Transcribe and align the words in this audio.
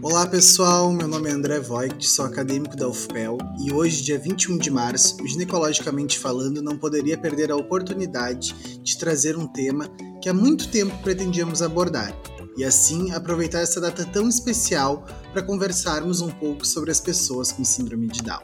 Olá 0.00 0.24
pessoal, 0.28 0.92
meu 0.92 1.08
nome 1.08 1.28
é 1.28 1.32
André 1.32 1.58
Voigt, 1.58 2.08
sou 2.08 2.24
acadêmico 2.24 2.76
da 2.76 2.88
UFPEL 2.88 3.36
e 3.60 3.72
hoje, 3.72 4.04
dia 4.04 4.16
21 4.16 4.56
de 4.56 4.70
março, 4.70 5.16
ginecologicamente 5.26 6.20
falando, 6.20 6.62
não 6.62 6.78
poderia 6.78 7.18
perder 7.18 7.50
a 7.50 7.56
oportunidade 7.56 8.54
de 8.80 8.96
trazer 8.96 9.36
um 9.36 9.46
tema 9.48 9.88
que 10.22 10.28
há 10.28 10.34
muito 10.34 10.68
tempo 10.70 10.96
pretendíamos 11.02 11.62
abordar 11.62 12.14
e 12.56 12.64
assim 12.64 13.10
aproveitar 13.10 13.58
essa 13.58 13.80
data 13.80 14.04
tão 14.04 14.28
especial 14.28 15.04
para 15.32 15.42
conversarmos 15.42 16.20
um 16.20 16.30
pouco 16.30 16.64
sobre 16.64 16.92
as 16.92 17.00
pessoas 17.00 17.50
com 17.50 17.64
síndrome 17.64 18.06
de 18.06 18.22
Down. 18.22 18.42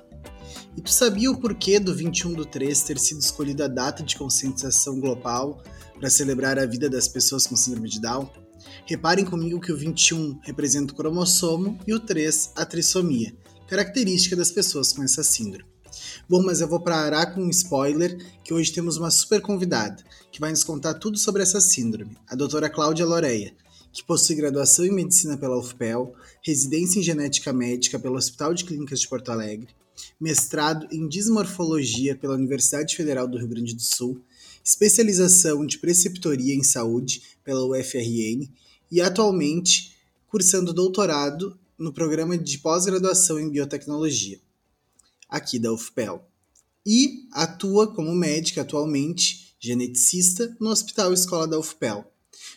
E 0.77 0.83
tu 0.83 0.91
sabia 0.91 1.31
o 1.31 1.39
porquê 1.39 1.79
do 1.79 1.95
21 1.95 2.33
do 2.33 2.45
3 2.45 2.83
ter 2.83 2.99
sido 2.99 3.21
escolhida 3.21 3.67
a 3.67 3.69
data 3.69 4.03
de 4.03 4.17
conscientização 4.17 4.99
global 4.99 5.63
para 6.01 6.11
celebrar 6.11 6.59
a 6.59 6.67
vida 6.67 6.91
das 6.91 7.07
pessoas 7.07 7.47
com 7.47 7.55
síndrome 7.55 7.89
de 7.89 8.01
Down? 8.01 8.44
Reparem 8.87 9.25
comigo 9.25 9.61
que 9.61 9.73
o 9.73 9.77
21 9.77 10.41
representa 10.43 10.93
o 10.93 10.97
cromossomo 10.97 11.79
e 11.87 11.95
o 11.95 12.01
3 12.01 12.53
a 12.57 12.65
trissomia, 12.65 13.35
característica 13.67 14.37
das 14.37 14.51
pessoas 14.51 14.93
com 14.93 15.03
essa 15.03 15.23
síndrome. 15.23 15.75
Bom, 16.29 16.43
mas 16.43 16.61
eu 16.61 16.69
vou 16.69 16.81
parar 16.81 17.27
com 17.27 17.43
um 17.43 17.51
spoiler 17.51 18.19
que 18.43 18.53
hoje 18.53 18.73
temos 18.73 18.97
uma 18.97 19.11
super 19.11 19.41
convidada 19.41 20.03
que 20.33 20.41
vai 20.41 20.51
nos 20.51 20.65
contar 20.65 20.95
tudo 20.95 21.19
sobre 21.19 21.43
essa 21.43 21.61
síndrome, 21.61 22.17
a 22.27 22.35
doutora 22.35 22.69
Cláudia 22.69 23.07
Loreia, 23.07 23.55
que 23.93 24.05
possui 24.05 24.35
graduação 24.35 24.85
em 24.85 24.93
medicina 24.93 25.37
pela 25.37 25.59
UFPEL, 25.59 26.15
residência 26.43 26.99
em 26.99 27.03
genética 27.03 27.53
médica 27.53 27.99
pelo 27.99 28.17
Hospital 28.17 28.53
de 28.53 28.65
Clínicas 28.65 29.01
de 29.01 29.09
Porto 29.09 29.31
Alegre, 29.31 29.69
mestrado 30.21 30.89
em 30.91 31.09
dismorfologia 31.09 32.17
pela 32.17 32.35
Universidade 32.35 32.97
Federal 32.97 33.29
do 33.29 33.39
Rio 33.39 33.49
Grande 33.49 33.75
do 33.75 33.83
Sul, 33.83 34.21
especialização 34.65 35.65
de 35.65 35.79
preceptoria 35.79 36.55
em 36.55 36.65
saúde 36.65 37.23
pela 37.45 37.65
UFRN 37.65 38.49
e 38.95 39.01
atualmente 39.01 39.97
cursando 40.29 40.73
doutorado 40.73 41.59
no 41.77 41.93
programa 41.93 42.39
de 42.39 42.59
pós-graduação 42.59 43.41
em 43.41 43.51
biotecnologia, 43.51 44.39
aqui 45.29 45.59
da 45.59 45.73
UFPEL. 45.73 46.25
E 46.87 47.27
atua 47.33 47.93
como 47.93 48.15
médica 48.15 48.61
atualmente, 48.61 49.57
geneticista, 49.59 50.57
no 50.61 50.71
Hospital 50.71 51.13
Escola 51.13 51.49
da 51.49 51.59
UFPEL. 51.59 52.05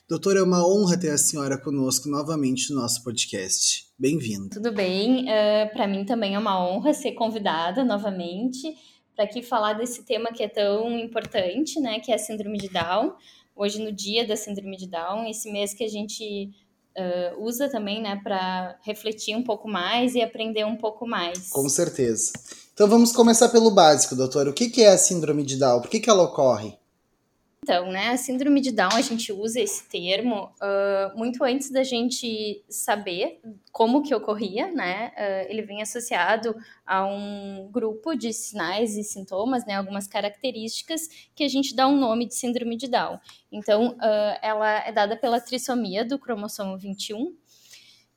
Doutora, 0.08 0.38
é 0.38 0.44
uma 0.44 0.64
honra 0.64 0.96
ter 0.96 1.10
a 1.10 1.18
senhora 1.18 1.58
conosco 1.58 2.08
novamente 2.08 2.72
no 2.72 2.82
nosso 2.82 3.04
podcast. 3.04 3.88
Bem-vinda. 3.98 4.58
Tudo 4.58 4.72
bem, 4.72 5.26
uh, 5.26 5.30
ah, 5.30 5.70
para 5.74 5.88
mim 5.88 6.06
também 6.06 6.36
é 6.36 6.40
uma 6.40 6.64
honra 6.64 6.94
ser 6.94 7.14
convidada 7.14 7.84
novamente 7.84 8.78
para 9.16 9.26
aqui 9.26 9.42
falar 9.42 9.74
desse 9.74 10.04
tema 10.04 10.32
que 10.32 10.44
é 10.44 10.48
tão 10.48 11.00
importante, 11.00 11.80
né, 11.80 12.00
que 12.00 12.12
é 12.12 12.16
a 12.16 12.20
síndrome 12.20 12.60
de 12.60 12.70
Down. 12.70 13.16
Hoje 13.58 13.82
no 13.82 13.92
dia 13.92 14.26
da 14.26 14.36
síndrome 14.36 14.78
de 14.78 14.88
Down, 14.88 15.26
esse 15.28 15.52
mês 15.52 15.74
que 15.74 15.84
a 15.84 15.90
gente 15.90 16.52
uh, 16.98 17.44
usa 17.44 17.68
também, 17.68 18.02
né, 18.02 18.20
para 18.24 18.78
refletir 18.84 19.36
um 19.36 19.44
pouco 19.44 19.68
mais 19.68 20.14
e 20.14 20.22
aprender 20.22 20.66
um 20.66 20.78
pouco 20.78 21.08
mais. 21.08 21.50
Com 21.50 21.68
certeza. 21.68 22.34
Então 22.74 22.88
vamos 22.88 23.12
começar 23.12 23.50
pelo 23.50 23.72
básico, 23.72 24.16
doutor. 24.16 24.48
O 24.48 24.54
que 24.54 24.84
é 24.84 24.90
a 24.90 24.98
síndrome 24.98 25.44
de 25.44 25.58
Down? 25.58 25.82
Por 25.82 25.90
que, 25.90 26.00
que 26.00 26.10
ela 26.10 26.24
ocorre? 26.24 26.78
Então, 27.68 27.92
né, 27.92 28.12
a 28.12 28.18
síndrome 28.18 28.62
de 28.62 28.72
Down, 28.72 28.94
a 28.94 29.02
gente 29.02 29.34
usa 29.34 29.60
esse 29.60 29.90
termo 29.90 30.46
uh, 30.46 31.18
muito 31.18 31.44
antes 31.44 31.70
da 31.70 31.84
gente 31.84 32.64
saber 32.70 33.42
como 33.74 34.02
que 34.02 34.16
ocorria, 34.16 34.72
né? 34.72 35.12
Uh, 35.18 35.52
ele 35.52 35.64
vem 35.64 35.82
associado 35.82 36.56
a 36.86 37.06
um 37.06 37.70
grupo 37.70 38.16
de 38.16 38.32
sinais 38.32 38.96
e 38.96 39.04
sintomas, 39.04 39.66
né? 39.66 39.74
Algumas 39.76 40.08
características 40.08 41.10
que 41.36 41.44
a 41.44 41.50
gente 41.50 41.76
dá 41.76 41.90
um 41.90 41.98
nome 41.98 42.26
de 42.26 42.36
síndrome 42.36 42.78
de 42.78 42.88
Down. 42.88 43.20
Então, 43.52 43.98
uh, 43.98 44.40
ela 44.42 44.88
é 44.88 44.94
dada 44.94 45.18
pela 45.18 45.42
trissomia 45.42 46.06
do 46.06 46.18
cromossomo 46.18 46.78
21, 46.78 47.36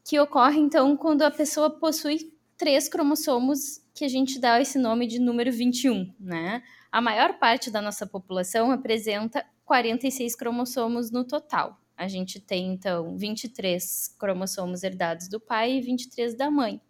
que 0.04 0.20
ocorre, 0.20 0.60
então, 0.60 0.96
quando 0.96 1.22
a 1.22 1.30
pessoa 1.30 1.68
possui 1.70 2.32
três 2.56 2.88
cromossomos 2.88 3.80
que 3.92 4.04
a 4.04 4.08
gente 4.08 4.38
dá 4.38 4.60
esse 4.60 4.78
nome 4.78 5.08
de 5.08 5.18
número 5.18 5.50
21, 5.50 6.14
né? 6.20 6.62
A 6.92 7.00
maior 7.00 7.38
parte 7.38 7.70
da 7.70 7.80
nossa 7.80 8.04
população 8.04 8.72
apresenta 8.72 9.46
46 9.64 10.34
cromossomos 10.34 11.12
no 11.12 11.24
total. 11.24 11.80
A 11.96 12.08
gente 12.08 12.40
tem, 12.40 12.72
então, 12.72 13.16
23 13.16 14.16
cromossomos 14.18 14.82
herdados 14.82 15.28
do 15.28 15.38
pai 15.38 15.74
e 15.74 15.80
23 15.80 16.34
da 16.34 16.50
mãe. 16.50 16.80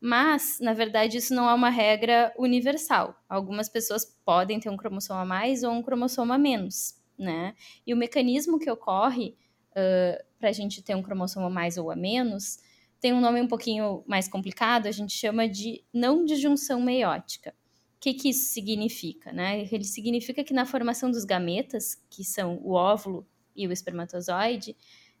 Mas, 0.00 0.58
na 0.60 0.72
verdade, 0.72 1.18
isso 1.18 1.32
não 1.32 1.48
é 1.48 1.54
uma 1.54 1.70
regra 1.70 2.34
universal. 2.36 3.14
Algumas 3.28 3.68
pessoas 3.68 4.04
podem 4.24 4.58
ter 4.58 4.70
um 4.70 4.76
cromossomo 4.76 5.20
a 5.20 5.24
mais 5.24 5.62
ou 5.62 5.70
um 5.72 5.82
cromossomo 5.82 6.32
a 6.32 6.38
menos, 6.38 7.00
né? 7.16 7.54
E 7.86 7.94
o 7.94 7.96
mecanismo 7.96 8.58
que 8.58 8.70
ocorre 8.70 9.36
uh, 9.72 10.24
para 10.38 10.48
a 10.48 10.52
gente 10.52 10.82
ter 10.82 10.96
um 10.96 11.02
cromossomo 11.02 11.46
a 11.46 11.50
mais 11.50 11.76
ou 11.76 11.90
a 11.90 11.94
menos 11.94 12.58
tem 12.98 13.12
um 13.12 13.20
nome 13.20 13.40
um 13.40 13.48
pouquinho 13.48 14.02
mais 14.06 14.26
complicado, 14.26 14.86
a 14.86 14.90
gente 14.90 15.12
chama 15.12 15.48
de 15.48 15.84
não 15.92 16.24
disjunção 16.24 16.80
meiótica 16.80 17.54
que, 18.00 18.14
que 18.14 18.30
isso 18.30 18.46
significa? 18.46 19.30
Né? 19.30 19.68
Ele 19.70 19.84
significa 19.84 20.42
que 20.42 20.54
na 20.54 20.64
formação 20.64 21.10
dos 21.10 21.24
gametas, 21.24 22.02
que 22.08 22.24
são 22.24 22.58
o 22.64 22.72
óvulo 22.72 23.26
e 23.54 23.66
o 23.66 23.72
espermatozoide, 23.72 24.70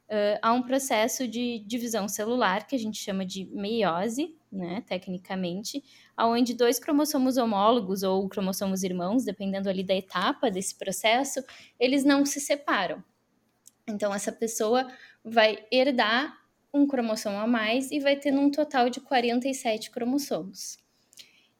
uh, 0.08 0.38
há 0.40 0.52
um 0.52 0.62
processo 0.62 1.28
de 1.28 1.58
divisão 1.66 2.08
celular 2.08 2.66
que 2.66 2.74
a 2.74 2.78
gente 2.78 2.98
chama 2.98 3.24
de 3.24 3.44
meiose, 3.52 4.34
né, 4.50 4.82
tecnicamente, 4.86 5.84
onde 6.18 6.54
dois 6.54 6.80
cromossomos 6.80 7.36
homólogos 7.36 8.02
ou 8.02 8.28
cromossomos 8.28 8.82
irmãos, 8.82 9.24
dependendo 9.24 9.68
ali 9.68 9.84
da 9.84 9.94
etapa 9.94 10.50
desse 10.50 10.74
processo, 10.74 11.44
eles 11.78 12.02
não 12.02 12.24
se 12.24 12.40
separam. 12.40 13.04
Então, 13.86 14.12
essa 14.12 14.32
pessoa 14.32 14.90
vai 15.24 15.64
herdar 15.70 16.36
um 16.72 16.86
cromossomo 16.86 17.36
a 17.36 17.46
mais 17.46 17.90
e 17.90 18.00
vai 18.00 18.16
ter 18.16 18.32
um 18.32 18.50
total 18.50 18.88
de 18.88 19.00
47 19.00 19.90
cromossomos. 19.90 20.78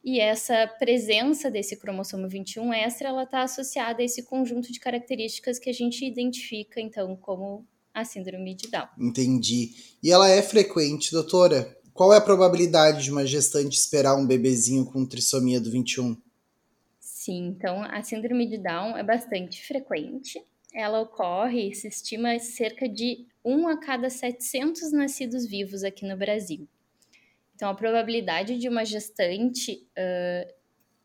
E 0.02 0.18
essa 0.18 0.66
presença 0.78 1.50
desse 1.50 1.76
cromossomo 1.76 2.28
21 2.28 2.72
extra, 2.72 3.08
ela 3.08 3.24
está 3.24 3.42
associada 3.42 4.00
a 4.00 4.04
esse 4.04 4.22
conjunto 4.22 4.72
de 4.72 4.80
características 4.80 5.58
que 5.58 5.68
a 5.68 5.74
gente 5.74 6.04
identifica, 6.04 6.80
então, 6.80 7.14
como 7.16 7.66
a 7.92 8.04
síndrome 8.04 8.54
de 8.54 8.68
Down. 8.70 8.88
Entendi. 8.98 9.74
E 10.02 10.10
ela 10.10 10.28
é 10.28 10.40
frequente, 10.40 11.12
doutora? 11.12 11.76
Qual 11.92 12.14
é 12.14 12.16
a 12.16 12.20
probabilidade 12.20 13.04
de 13.04 13.10
uma 13.10 13.26
gestante 13.26 13.76
esperar 13.76 14.16
um 14.16 14.26
bebezinho 14.26 14.86
com 14.86 15.04
trissomia 15.04 15.60
do 15.60 15.70
21? 15.70 16.16
Sim, 16.98 17.48
então 17.48 17.82
a 17.82 18.02
síndrome 18.02 18.46
de 18.46 18.56
Down 18.56 18.96
é 18.96 19.02
bastante 19.02 19.62
frequente. 19.66 20.42
Ela 20.72 21.00
ocorre, 21.00 21.74
se 21.74 21.88
estima, 21.88 22.38
cerca 22.38 22.88
de 22.88 23.26
1 23.44 23.68
a 23.68 23.76
cada 23.76 24.08
700 24.08 24.92
nascidos 24.92 25.44
vivos 25.44 25.84
aqui 25.84 26.06
no 26.06 26.16
Brasil. 26.16 26.66
Então, 27.60 27.68
a 27.68 27.74
probabilidade 27.74 28.56
de 28.56 28.70
uma 28.70 28.86
gestante 28.86 29.86
uh, 29.90 30.50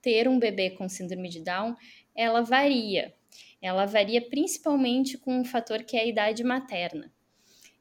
ter 0.02 0.26
um 0.26 0.40
bebê 0.40 0.70
com 0.70 0.88
síndrome 0.88 1.28
de 1.28 1.42
Down, 1.42 1.76
ela 2.16 2.44
varia. 2.44 3.14
Ela 3.62 3.86
varia 3.86 4.22
principalmente 4.22 5.18
com 5.18 5.38
um 5.38 5.44
fator 5.44 5.84
que 5.84 5.98
é 5.98 6.04
a 6.04 6.06
idade 6.06 6.46
materna. 6.46 7.12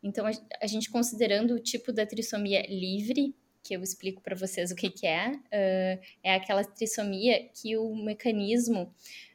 Então, 0.03 0.27
a, 0.61 0.67
gente 0.67 0.91
considerando 0.91 1.55
o 1.55 1.61
tipo 1.61 1.93
da 1.93 2.05
trissomia 2.05 2.67
livre, 2.69 3.37
que 3.63 3.77
eu 3.77 3.81
explico 3.81 4.21
para 4.21 4.35
vocês 4.35 4.73
o 4.73 4.75
que, 4.75 4.91
que 4.91 5.07
é, 5.07 5.29
uh, 5.31 6.05
é 6.25 6.35
aquela 6.35 6.65
trissomia 6.65 7.49
que 7.51 7.77
o 7.77 7.95
mecanismo 7.95 8.93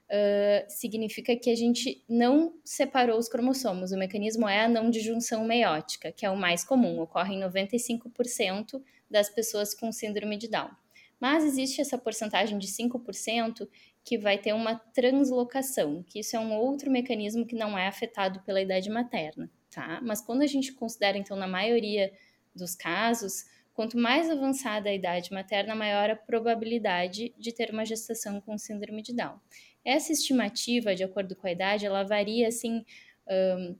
Uh, 0.09 0.65
significa 0.67 1.35
que 1.35 1.51
a 1.51 1.55
gente 1.55 2.03
não 2.09 2.55
separou 2.65 3.19
os 3.19 3.29
cromossomos. 3.29 3.91
O 3.91 3.97
mecanismo 3.97 4.49
é 4.49 4.61
a 4.61 4.67
não 4.67 4.89
disjunção 4.89 5.45
meiótica, 5.45 6.11
que 6.11 6.25
é 6.25 6.29
o 6.31 6.35
mais 6.35 6.63
comum, 6.63 6.99
ocorre 6.99 7.35
em 7.35 7.41
95% 7.41 8.81
das 9.09 9.29
pessoas 9.29 9.75
com 9.75 9.91
síndrome 9.91 10.35
de 10.35 10.47
Down. 10.47 10.71
Mas 11.19 11.43
existe 11.43 11.81
essa 11.81 11.97
porcentagem 11.97 12.57
de 12.57 12.67
5% 12.67 13.67
que 14.03 14.17
vai 14.17 14.37
ter 14.37 14.53
uma 14.53 14.75
translocação, 14.75 16.03
que 16.03 16.19
isso 16.19 16.35
é 16.35 16.39
um 16.39 16.55
outro 16.55 16.89
mecanismo 16.89 17.45
que 17.45 17.55
não 17.55 17.77
é 17.77 17.87
afetado 17.87 18.39
pela 18.41 18.61
idade 18.61 18.89
materna, 18.89 19.51
tá? 19.69 19.99
Mas 20.01 20.21
quando 20.21 20.41
a 20.41 20.47
gente 20.47 20.73
considera, 20.73 21.17
então, 21.17 21.35
na 21.35 21.47
maioria 21.47 22.11
dos 22.55 22.73
casos, 22.73 23.45
quanto 23.73 23.97
mais 23.97 24.29
avançada 24.29 24.89
a 24.89 24.93
idade 24.93 25.31
materna, 25.31 25.75
maior 25.75 26.09
a 26.09 26.15
probabilidade 26.15 27.33
de 27.37 27.51
ter 27.51 27.71
uma 27.71 27.85
gestação 27.85 28.39
com 28.41 28.57
síndrome 28.57 29.01
de 29.01 29.13
Down. 29.13 29.37
Essa 29.83 30.11
estimativa, 30.11 30.95
de 30.95 31.03
acordo 31.03 31.35
com 31.35 31.47
a 31.47 31.51
idade, 31.51 31.85
ela 31.85 32.03
varia, 32.03 32.47
assim, 32.47 32.85
um, 33.27 33.75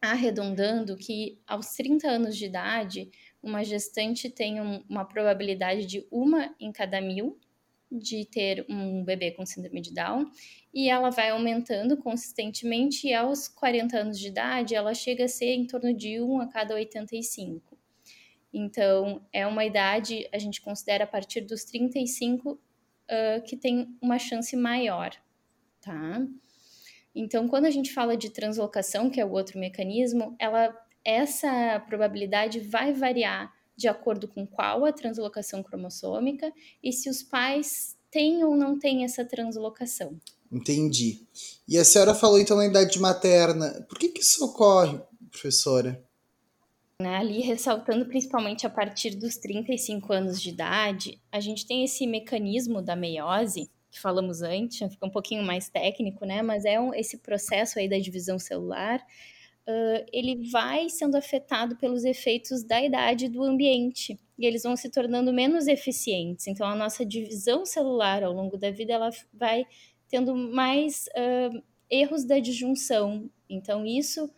arredondando 0.00 0.96
que 0.96 1.38
aos 1.46 1.74
30 1.74 2.08
anos 2.08 2.36
de 2.36 2.46
idade, 2.46 3.10
uma 3.42 3.62
gestante 3.62 4.30
tem 4.30 4.60
um, 4.60 4.82
uma 4.88 5.04
probabilidade 5.04 5.86
de 5.86 6.06
uma 6.10 6.54
em 6.58 6.72
cada 6.72 7.00
mil 7.00 7.38
de 7.90 8.24
ter 8.24 8.64
um 8.68 9.04
bebê 9.04 9.32
com 9.32 9.44
síndrome 9.44 9.80
de 9.80 9.92
Down 9.92 10.30
e 10.72 10.88
ela 10.88 11.10
vai 11.10 11.30
aumentando 11.30 11.96
consistentemente 11.96 13.08
e 13.08 13.14
aos 13.14 13.48
40 13.48 13.98
anos 13.98 14.18
de 14.18 14.28
idade 14.28 14.74
ela 14.74 14.94
chega 14.94 15.24
a 15.24 15.28
ser 15.28 15.54
em 15.54 15.66
torno 15.66 15.92
de 15.92 16.20
1 16.20 16.40
a 16.40 16.46
cada 16.46 16.74
85. 16.74 17.76
Então, 18.52 19.24
é 19.32 19.46
uma 19.46 19.64
idade, 19.64 20.28
a 20.32 20.38
gente 20.38 20.60
considera 20.60 21.04
a 21.04 21.06
partir 21.06 21.40
dos 21.42 21.64
35 21.64 22.52
uh, 22.52 22.58
que 23.44 23.56
tem 23.56 23.96
uma 24.00 24.18
chance 24.18 24.56
maior, 24.56 25.10
tá? 25.80 26.26
Então, 27.14 27.48
quando 27.48 27.66
a 27.66 27.70
gente 27.70 27.92
fala 27.92 28.16
de 28.16 28.30
translocação, 28.30 29.10
que 29.10 29.20
é 29.20 29.24
o 29.24 29.32
outro 29.32 29.58
mecanismo, 29.58 30.36
ela 30.38 30.74
essa 31.04 31.80
probabilidade 31.88 32.60
vai 32.60 32.92
variar 32.92 33.52
de 33.76 33.88
acordo 33.88 34.28
com 34.28 34.46
qual 34.46 34.84
a 34.84 34.92
translocação 34.92 35.62
cromossômica 35.62 36.52
e 36.82 36.92
se 36.92 37.08
os 37.08 37.22
pais 37.22 37.96
têm 38.10 38.44
ou 38.44 38.54
não 38.54 38.78
têm 38.78 39.04
essa 39.04 39.24
translocação. 39.24 40.20
Entendi. 40.52 41.26
E 41.66 41.78
a 41.78 41.84
senhora 41.84 42.14
falou 42.14 42.38
então 42.38 42.56
na 42.56 42.66
idade 42.66 42.98
materna. 42.98 43.86
Por 43.88 43.98
que, 43.98 44.08
que 44.08 44.20
isso 44.20 44.44
ocorre, 44.44 45.00
professora? 45.30 46.04
Né, 47.00 47.16
ali 47.16 47.40
ressaltando 47.40 48.04
principalmente 48.04 48.66
a 48.66 48.70
partir 48.70 49.14
dos 49.14 49.38
35 49.38 50.12
anos 50.12 50.42
de 50.42 50.50
idade, 50.50 51.18
a 51.32 51.40
gente 51.40 51.66
tem 51.66 51.82
esse 51.82 52.06
mecanismo 52.06 52.82
da 52.82 52.94
meiose, 52.94 53.70
que 53.90 54.00
falamos 54.00 54.42
antes, 54.42 54.92
fica 54.92 55.06
um 55.06 55.10
pouquinho 55.10 55.42
mais 55.42 55.68
técnico, 55.68 56.24
né? 56.24 56.42
Mas 56.42 56.64
é 56.64 56.78
um, 56.78 56.94
esse 56.94 57.18
processo 57.18 57.78
aí 57.78 57.88
da 57.88 57.98
divisão 57.98 58.38
celular, 58.38 59.00
uh, 59.00 60.06
ele 60.12 60.48
vai 60.50 60.88
sendo 60.88 61.16
afetado 61.16 61.76
pelos 61.76 62.04
efeitos 62.04 62.62
da 62.62 62.80
idade 62.82 63.28
do 63.28 63.42
ambiente 63.42 64.18
e 64.38 64.46
eles 64.46 64.62
vão 64.62 64.76
se 64.76 64.88
tornando 64.90 65.32
menos 65.32 65.66
eficientes. 65.66 66.46
Então, 66.46 66.66
a 66.66 66.76
nossa 66.76 67.04
divisão 67.04 67.66
celular 67.66 68.22
ao 68.22 68.32
longo 68.32 68.56
da 68.56 68.70
vida 68.70 68.92
ela 68.92 69.10
vai 69.32 69.66
tendo 70.08 70.34
mais 70.34 71.06
uh, 71.08 71.62
erros 71.90 72.24
da 72.24 72.38
disjunção. 72.38 73.28
Então, 73.48 73.84
isso 73.84 74.30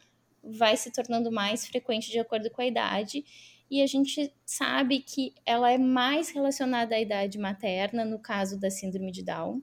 vai 0.43 0.77
se 0.77 0.91
tornando 0.91 1.31
mais 1.31 1.67
frequente 1.67 2.11
de 2.11 2.19
acordo 2.19 2.51
com 2.51 2.63
a 2.63 2.67
idade 2.67 3.25
e 3.73 3.81
a 3.81 3.87
gente 3.87 4.31
sabe 4.45 5.01
que 5.01 5.33
ela 5.47 5.73
é 5.73 5.79
mais 5.79 6.29
relacionada 6.29 6.95
à 6.95 7.01
idade 7.01 7.39
materna, 7.39 8.05
no 8.05 8.19
caso 8.19 8.61
da 8.61 8.71
síndrome 8.71 9.11
de 9.11 9.25
Down, 9.25 9.63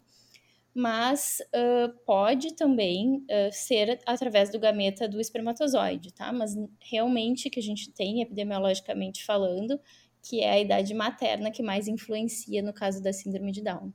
mas 0.74 1.38
uh, 1.54 1.96
pode 2.08 2.56
também 2.56 3.18
uh, 3.18 3.54
ser 3.54 4.00
através 4.08 4.50
do 4.50 4.60
gameta 4.60 5.08
do 5.08 5.22
espermatozoide, 5.22 6.12
tá? 6.12 6.34
Mas 6.34 6.56
realmente 6.82 7.52
que 7.52 7.60
a 7.60 7.64
gente 7.64 7.92
tem, 7.92 8.24
epidemiologicamente 8.24 9.24
falando, 9.24 9.80
que 10.24 10.42
é 10.42 10.54
a 10.54 10.60
idade 10.60 10.92
materna 10.96 11.52
que 11.52 11.62
mais 11.62 11.88
influencia 11.88 12.64
no 12.64 12.74
caso 12.74 13.04
da 13.04 13.14
síndrome 13.14 13.52
de 13.52 13.62
Down. 13.62 13.94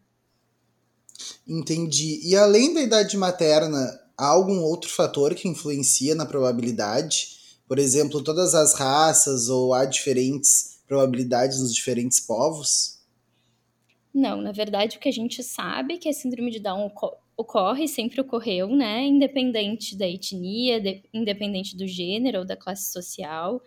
Entendi. 1.45 2.21
E 2.25 2.37
além 2.37 2.73
da 2.73 2.83
idade 2.83 3.17
materna, 3.17 4.01
há 4.17 4.29
algum 4.29 4.61
outro 4.61 4.89
fator 4.91 5.35
que 5.35 5.49
influencia 5.49 6.15
na 6.15 6.25
probabilidade? 6.25 7.35
Por 7.67 7.79
exemplo, 7.79 8.23
todas 8.23 8.55
as 8.55 8.75
raças 8.75 9.49
ou 9.49 9.73
há 9.73 9.85
diferentes 9.85 10.83
probabilidades 10.87 11.61
nos 11.61 11.75
diferentes 11.75 12.21
povos? 12.21 13.01
Não, 14.13 14.41
na 14.41 14.53
verdade, 14.53 14.97
o 14.97 15.01
que 15.01 15.09
a 15.09 15.13
gente 15.13 15.43
sabe 15.43 15.95
é 15.95 15.99
que 15.99 16.09
a 16.09 16.13
síndrome 16.13 16.51
de 16.51 16.61
Down 16.61 16.91
ocorre, 17.37 17.89
sempre 17.89 18.21
ocorreu, 18.21 18.69
né? 18.69 19.05
Independente 19.05 19.97
da 19.97 20.07
etnia, 20.07 20.81
de, 20.81 21.03
independente 21.13 21.77
do 21.77 21.87
gênero 21.87 22.41
ou 22.41 22.45
da 22.45 22.57
classe 22.57 22.93
social. 22.93 23.61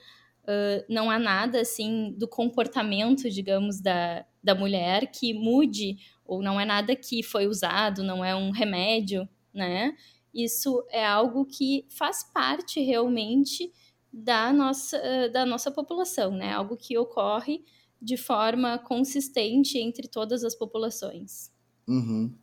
Uh, 0.44 0.86
não 0.88 1.12
há 1.12 1.20
nada, 1.20 1.60
assim, 1.60 2.14
do 2.18 2.28
comportamento, 2.28 3.30
digamos, 3.30 3.82
da, 3.82 4.26
da 4.42 4.56
mulher 4.56 5.12
que 5.12 5.34
mude, 5.34 5.98
ou 6.26 6.42
não 6.42 6.58
é 6.58 6.64
nada 6.64 6.96
que 6.96 7.22
foi 7.22 7.48
usado, 7.48 8.02
não 8.02 8.24
é 8.24 8.34
um 8.34 8.52
remédio, 8.52 9.28
né? 9.54 9.94
Isso 10.34 10.86
é 10.92 11.06
algo 11.06 11.46
que 11.46 11.86
faz 11.90 12.24
parte 12.32 12.80
realmente 12.80 13.72
da 14.18 14.52
nossa, 14.52 15.00
da 15.32 15.46
nossa 15.46 15.70
população, 15.70 16.32
né? 16.32 16.52
Algo 16.52 16.76
que 16.76 16.98
ocorre 16.98 17.64
de 18.02 18.18
forma 18.18 18.78
consistente 18.80 19.78
entre 19.78 20.08
todas 20.08 20.44
as 20.44 20.56
populações. 20.56 21.52
Uhum. 21.88 22.34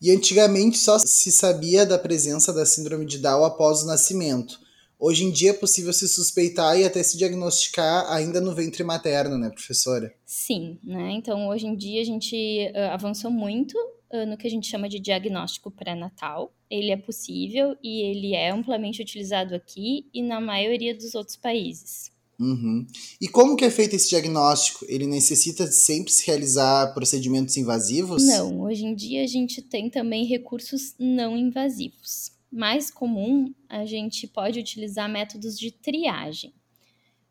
E 0.00 0.10
antigamente 0.10 0.78
só 0.78 0.98
se 0.98 1.30
sabia 1.30 1.84
da 1.84 1.98
presença 1.98 2.52
da 2.52 2.64
síndrome 2.64 3.04
de 3.04 3.18
Down 3.18 3.44
após 3.44 3.82
o 3.82 3.86
nascimento. 3.86 4.58
Hoje 4.98 5.24
em 5.24 5.30
dia 5.30 5.50
é 5.50 5.54
possível 5.54 5.92
se 5.92 6.08
suspeitar 6.08 6.78
e 6.78 6.84
até 6.84 7.02
se 7.02 7.16
diagnosticar 7.16 8.10
ainda 8.10 8.40
no 8.40 8.54
ventre 8.54 8.82
materno, 8.82 9.38
né, 9.38 9.48
professora? 9.50 10.12
Sim, 10.26 10.78
né? 10.82 11.12
Então 11.12 11.48
hoje 11.48 11.66
em 11.66 11.76
dia 11.76 12.00
a 12.00 12.04
gente 12.04 12.72
uh, 12.74 12.92
avançou 12.92 13.30
muito 13.30 13.78
no 14.26 14.36
que 14.36 14.46
a 14.46 14.50
gente 14.50 14.66
chama 14.66 14.88
de 14.88 14.98
diagnóstico 14.98 15.70
pré-natal. 15.70 16.54
Ele 16.70 16.90
é 16.90 16.96
possível 16.96 17.76
e 17.82 18.02
ele 18.02 18.34
é 18.34 18.50
amplamente 18.50 19.02
utilizado 19.02 19.54
aqui 19.54 20.06
e 20.12 20.22
na 20.22 20.40
maioria 20.40 20.94
dos 20.94 21.14
outros 21.14 21.36
países. 21.36 22.10
Uhum. 22.40 22.86
E 23.20 23.26
como 23.26 23.56
que 23.56 23.64
é 23.64 23.70
feito 23.70 23.96
esse 23.96 24.10
diagnóstico? 24.10 24.86
Ele 24.88 25.06
necessita 25.06 25.66
sempre 25.66 26.12
se 26.12 26.24
realizar 26.26 26.94
procedimentos 26.94 27.56
invasivos? 27.56 28.24
Não, 28.24 28.60
hoje 28.60 28.84
em 28.84 28.94
dia 28.94 29.24
a 29.24 29.26
gente 29.26 29.60
tem 29.60 29.90
também 29.90 30.24
recursos 30.24 30.94
não 30.98 31.36
invasivos 31.36 32.38
mais 32.50 32.90
comum, 32.90 33.54
a 33.68 33.84
gente 33.84 34.26
pode 34.26 34.58
utilizar 34.58 35.08
métodos 35.08 35.58
de 35.58 35.70
triagem. 35.70 36.54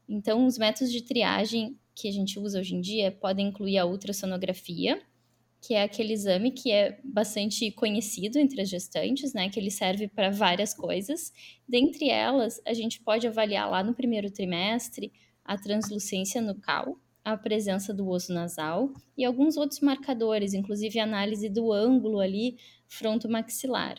Então, 0.08 0.46
os 0.46 0.58
métodos 0.58 0.92
de 0.92 1.02
triagem 1.02 1.78
que 1.94 2.08
a 2.08 2.12
gente 2.12 2.40
usa 2.40 2.60
hoje 2.60 2.76
em 2.76 2.82
dia 2.82 3.12
podem 3.12 3.48
incluir 3.48 3.78
a 3.78 3.86
ultrassonografia, 3.86 5.02
que 5.62 5.74
é 5.74 5.84
aquele 5.84 6.14
exame 6.14 6.52
que 6.52 6.72
é 6.72 7.00
bastante 7.04 7.72
conhecido 7.72 8.38
entre 8.38 8.62
as 8.62 8.70
gestantes, 8.70 9.34
né? 9.34 9.50
Que 9.50 9.60
ele 9.60 9.72
serve 9.72 10.08
para 10.08 10.30
várias 10.30 10.74
coisas. 10.74 11.34
Dentre 11.68 12.10
elas, 12.10 12.62
a 12.66 12.74
gente 12.74 13.02
pode 13.02 13.28
avaliar 13.28 13.70
lá 13.70 13.84
no 13.84 13.94
primeiro 13.94 14.30
trimestre 14.30 15.12
a 15.44 15.58
translucência 15.58 16.42
nucal, 16.42 17.00
a 17.24 17.36
presença 17.36 17.94
do 17.94 18.08
osso 18.08 18.34
nasal 18.34 18.94
e 19.18 19.26
alguns 19.26 19.58
outros 19.58 19.82
marcadores, 19.82 20.54
inclusive 20.54 21.00
a 21.00 21.04
análise 21.04 21.50
do 21.50 21.74
ângulo 21.74 22.20
ali 22.20 22.58
fronto-maxilar. 22.88 23.98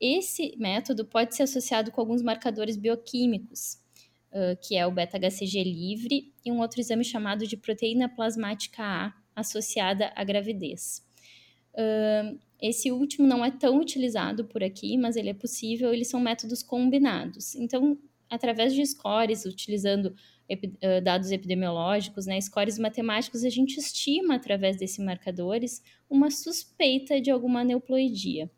Esse 0.00 0.56
método 0.58 1.04
pode 1.04 1.36
ser 1.36 1.44
associado 1.44 1.92
com 1.92 2.00
alguns 2.00 2.22
marcadores 2.22 2.76
bioquímicos, 2.76 3.78
uh, 4.32 4.58
que 4.60 4.76
é 4.76 4.84
o 4.84 4.90
beta-HCG 4.90 5.62
livre 5.62 6.32
e 6.44 6.50
um 6.50 6.58
outro 6.58 6.80
exame 6.80 7.04
chamado 7.04 7.46
de 7.46 7.56
proteína 7.56 8.08
plasmática 8.08 8.82
A 8.82 9.21
associada 9.34 10.12
à 10.14 10.24
gravidez. 10.24 11.04
Uh, 11.74 12.38
esse 12.60 12.92
último 12.92 13.26
não 13.26 13.44
é 13.44 13.50
tão 13.50 13.78
utilizado 13.80 14.44
por 14.44 14.62
aqui, 14.62 14.96
mas 14.96 15.16
ele 15.16 15.30
é 15.30 15.34
possível, 15.34 15.92
eles 15.92 16.08
são 16.08 16.20
métodos 16.20 16.62
combinados. 16.62 17.54
Então, 17.54 17.98
através 18.30 18.72
de 18.74 18.84
scores, 18.86 19.44
utilizando 19.44 20.14
dados 21.02 21.30
epidemiológicos, 21.30 22.26
né, 22.26 22.40
scores 22.40 22.78
matemáticos, 22.78 23.44
a 23.44 23.48
gente 23.48 23.78
estima, 23.78 24.34
através 24.34 24.76
desses 24.76 24.98
marcadores, 24.98 25.82
uma 26.10 26.30
suspeita 26.30 27.20
de 27.20 27.30
alguma 27.30 27.60
aneuploidia. 27.60 28.50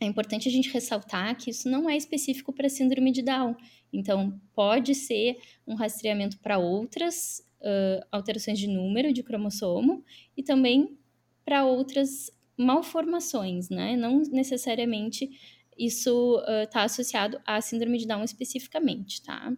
É 0.00 0.06
importante 0.06 0.48
a 0.48 0.52
gente 0.52 0.70
ressaltar 0.70 1.36
que 1.36 1.50
isso 1.50 1.68
não 1.68 1.90
é 1.90 1.96
específico 1.96 2.52
para 2.52 2.68
síndrome 2.68 3.10
de 3.10 3.22
Down. 3.22 3.56
Então, 3.92 4.40
pode 4.54 4.94
ser 4.94 5.38
um 5.66 5.74
rastreamento 5.74 6.38
para 6.38 6.58
outras 6.58 7.42
uh, 7.60 8.06
alterações 8.10 8.58
de 8.58 8.66
número 8.66 9.12
de 9.12 9.22
cromossomo 9.22 10.04
e 10.36 10.42
também 10.42 10.98
para 11.44 11.64
outras 11.64 12.30
malformações, 12.56 13.68
né? 13.68 13.96
Não 13.96 14.22
necessariamente 14.30 15.30
isso 15.78 16.42
está 16.64 16.82
uh, 16.82 16.84
associado 16.84 17.40
à 17.46 17.60
síndrome 17.60 17.98
de 17.98 18.06
Down 18.06 18.24
especificamente, 18.24 19.22
tá? 19.22 19.52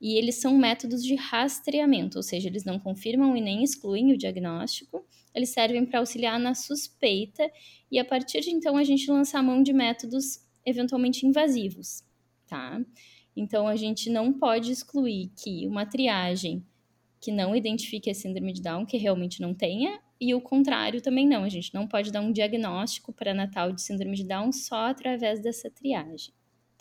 E 0.00 0.16
eles 0.16 0.36
são 0.36 0.56
métodos 0.56 1.04
de 1.04 1.14
rastreamento, 1.14 2.16
ou 2.16 2.22
seja, 2.22 2.48
eles 2.48 2.64
não 2.64 2.78
confirmam 2.78 3.36
e 3.36 3.40
nem 3.40 3.62
excluem 3.62 4.12
o 4.12 4.16
diagnóstico, 4.16 5.04
eles 5.34 5.50
servem 5.50 5.84
para 5.84 6.00
auxiliar 6.00 6.40
na 6.40 6.54
suspeita 6.54 7.48
e 7.92 7.98
a 7.98 8.04
partir 8.04 8.40
de 8.40 8.50
então 8.50 8.78
a 8.78 8.84
gente 8.84 9.10
lança 9.10 9.38
a 9.38 9.42
mão 9.42 9.62
de 9.62 9.74
métodos 9.74 10.40
eventualmente 10.64 11.26
invasivos, 11.26 12.02
tá? 12.46 12.80
Então 13.36 13.68
a 13.68 13.76
gente 13.76 14.08
não 14.08 14.32
pode 14.32 14.72
excluir 14.72 15.30
que 15.36 15.66
uma 15.66 15.84
triagem 15.84 16.64
que 17.20 17.30
não 17.30 17.54
identifique 17.54 18.08
a 18.10 18.14
síndrome 18.14 18.52
de 18.52 18.62
Down, 18.62 18.86
que 18.86 18.96
realmente 18.96 19.40
não 19.40 19.52
tenha, 19.52 20.00
e 20.18 20.34
o 20.34 20.40
contrário 20.40 21.00
também 21.02 21.28
não. 21.28 21.44
A 21.44 21.48
gente 21.48 21.72
não 21.74 21.86
pode 21.86 22.10
dar 22.10 22.20
um 22.20 22.32
diagnóstico 22.32 23.12
pré-natal 23.12 23.72
de 23.72 23.82
síndrome 23.82 24.16
de 24.16 24.24
Down 24.24 24.52
só 24.52 24.86
através 24.86 25.40
dessa 25.40 25.70
triagem, 25.70 26.32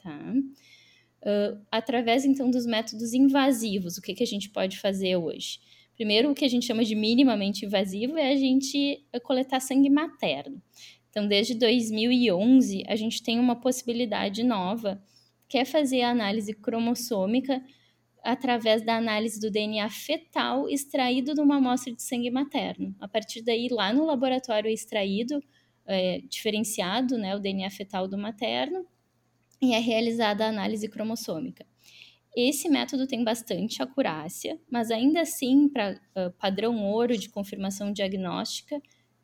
tá? 0.01 0.34
Uh, 1.22 1.60
através 1.69 2.24
então 2.24 2.50
dos 2.50 2.65
métodos 2.65 3.13
invasivos, 3.13 3.98
o 3.98 4.01
que, 4.01 4.13
que 4.13 4.24
a 4.24 4.27
gente 4.27 4.50
pode 4.50 4.79
fazer 4.79 5.17
hoje? 5.17 5.60
Primeiro, 5.93 6.31
o 6.31 6.34
que 6.34 6.46
a 6.46 6.50
gente 6.50 6.65
chama 6.65 6.86
de 6.86 6.96
minimamente 6.96 7.65
invasivo 7.65 8.17
é 8.17 8.31
a 8.31 8.36
gente 8.38 9.05
coletar 9.24 9.60
sangue 9.60 9.89
materno. 9.89 10.62
Então, 11.10 11.27
desde 11.27 11.55
2011, 11.55 12.84
a 12.88 12.96
gente 12.96 13.22
tem 13.22 13.38
uma 13.38 13.60
possibilidade 13.60 14.41
nova, 14.43 15.03
que 15.50 15.58
é 15.58 15.65
fazer 15.65 16.03
a 16.03 16.12
análise 16.12 16.53
cromossômica 16.53 17.62
através 18.23 18.83
da 18.83 18.97
análise 18.97 19.39
do 19.39 19.49
DNA 19.49 19.89
fetal 19.89 20.69
extraído 20.69 21.33
de 21.33 21.41
uma 21.41 21.57
amostra 21.57 21.93
de 21.93 22.01
sangue 22.01 22.29
materno. 22.29 22.95
A 22.99 23.07
partir 23.07 23.41
daí, 23.41 23.67
lá 23.69 23.93
no 23.93 24.05
laboratório 24.05 24.69
é 24.69 24.73
extraído, 24.73 25.41
é, 25.85 26.21
diferenciado 26.29 27.17
né, 27.17 27.35
o 27.35 27.39
DNA 27.39 27.69
fetal 27.69 28.07
do 28.07 28.17
materno, 28.17 28.85
e 29.61 29.73
é 29.73 29.79
realizada 29.79 30.45
a 30.45 30.49
análise 30.49 30.88
cromossômica. 30.88 31.65
Esse 32.35 32.69
método 32.69 33.07
tem 33.07 33.23
bastante 33.23 33.81
acurácia, 33.81 34.59
mas 34.71 34.91
ainda 34.91 35.21
assim, 35.21 35.67
para 35.67 35.99
uh, 36.15 36.31
padrão 36.39 36.81
ouro 36.85 37.17
de 37.17 37.27
confirmação 37.29 37.91
diagnóstica, 37.91 38.81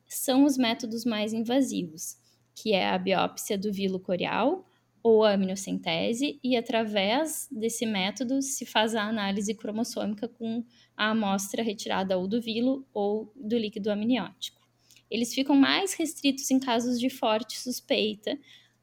são 0.08 0.44
os 0.44 0.58
métodos 0.58 1.06
mais 1.06 1.32
invasivos, 1.32 2.18
que 2.54 2.74
é 2.74 2.90
a 2.90 2.98
biópsia 2.98 3.58
do 3.58 3.72
vilo 3.72 4.00
corial 4.00 4.66
ou 5.06 5.24
a 5.24 5.34
aminocentese, 5.34 6.40
e 6.44 6.58
através 6.58 7.48
desse 7.52 7.86
método 7.86 8.42
se 8.42 8.66
faz 8.66 8.96
a 8.96 9.04
análise 9.04 9.54
cromossômica 9.54 10.28
com 10.28 10.66
a 10.98 11.12
amostra 11.12 11.62
retirada 11.62 12.18
ou 12.18 12.28
do 12.28 12.42
vilo 12.42 12.84
ou 12.92 13.32
do 13.36 13.56
líquido 13.56 13.92
amniótico. 13.92 14.60
Eles 15.08 15.32
ficam 15.32 15.56
mais 15.56 15.94
restritos 15.94 16.50
em 16.50 16.60
casos 16.60 17.00
de 17.00 17.08
forte 17.12 17.56
suspeita, 17.56 18.36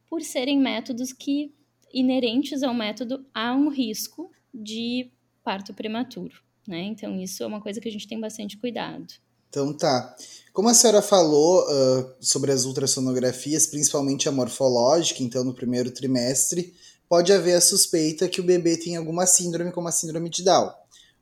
por 0.07 0.23
serem 0.23 0.61
métodos 0.61 1.13
que, 1.13 1.53
inerentes 1.93 2.63
ao 2.63 2.73
método, 2.73 3.27
há 3.35 3.53
um 3.53 3.69
risco 3.69 4.31
de 4.55 5.11
parto 5.43 5.75
prematuro. 5.75 6.41
Né? 6.69 6.85
Então, 6.85 7.21
isso 7.21 7.43
é 7.43 7.47
uma 7.49 7.61
coisa 7.61 7.81
que 7.81 7.89
a 7.89 7.93
gente 7.93 8.07
tem 8.07 8.21
bastante 8.21 8.57
cuidado. 8.57 9.13
Então 9.53 9.71
tá. 9.71 10.17
Como 10.55 10.71
a 10.71 10.75
senhora 10.75 11.03
falou 11.03 11.63
uh, 11.63 12.15
sobre 12.19 12.51
as 12.51 12.65
ultrassonografias, 12.65 13.67
principalmente 13.67 14.27
a 14.27 14.33
morfológica, 14.33 15.23
então 15.23 15.45
no 15.45 15.53
primeiro 15.53 15.91
trimestre, 15.91 16.75
pode 17.07 17.35
haver 17.35 17.55
a 17.55 17.61
suspeita 17.61 18.29
que 18.29 18.41
o 18.41 18.45
bebê 18.45 18.79
tem 18.79 18.97
alguma 18.97 19.27
síndrome, 19.27 19.71
como 19.71 19.89
a 19.89 19.93
síndrome 19.93 20.31
de 20.31 20.43
Down, 20.43 20.73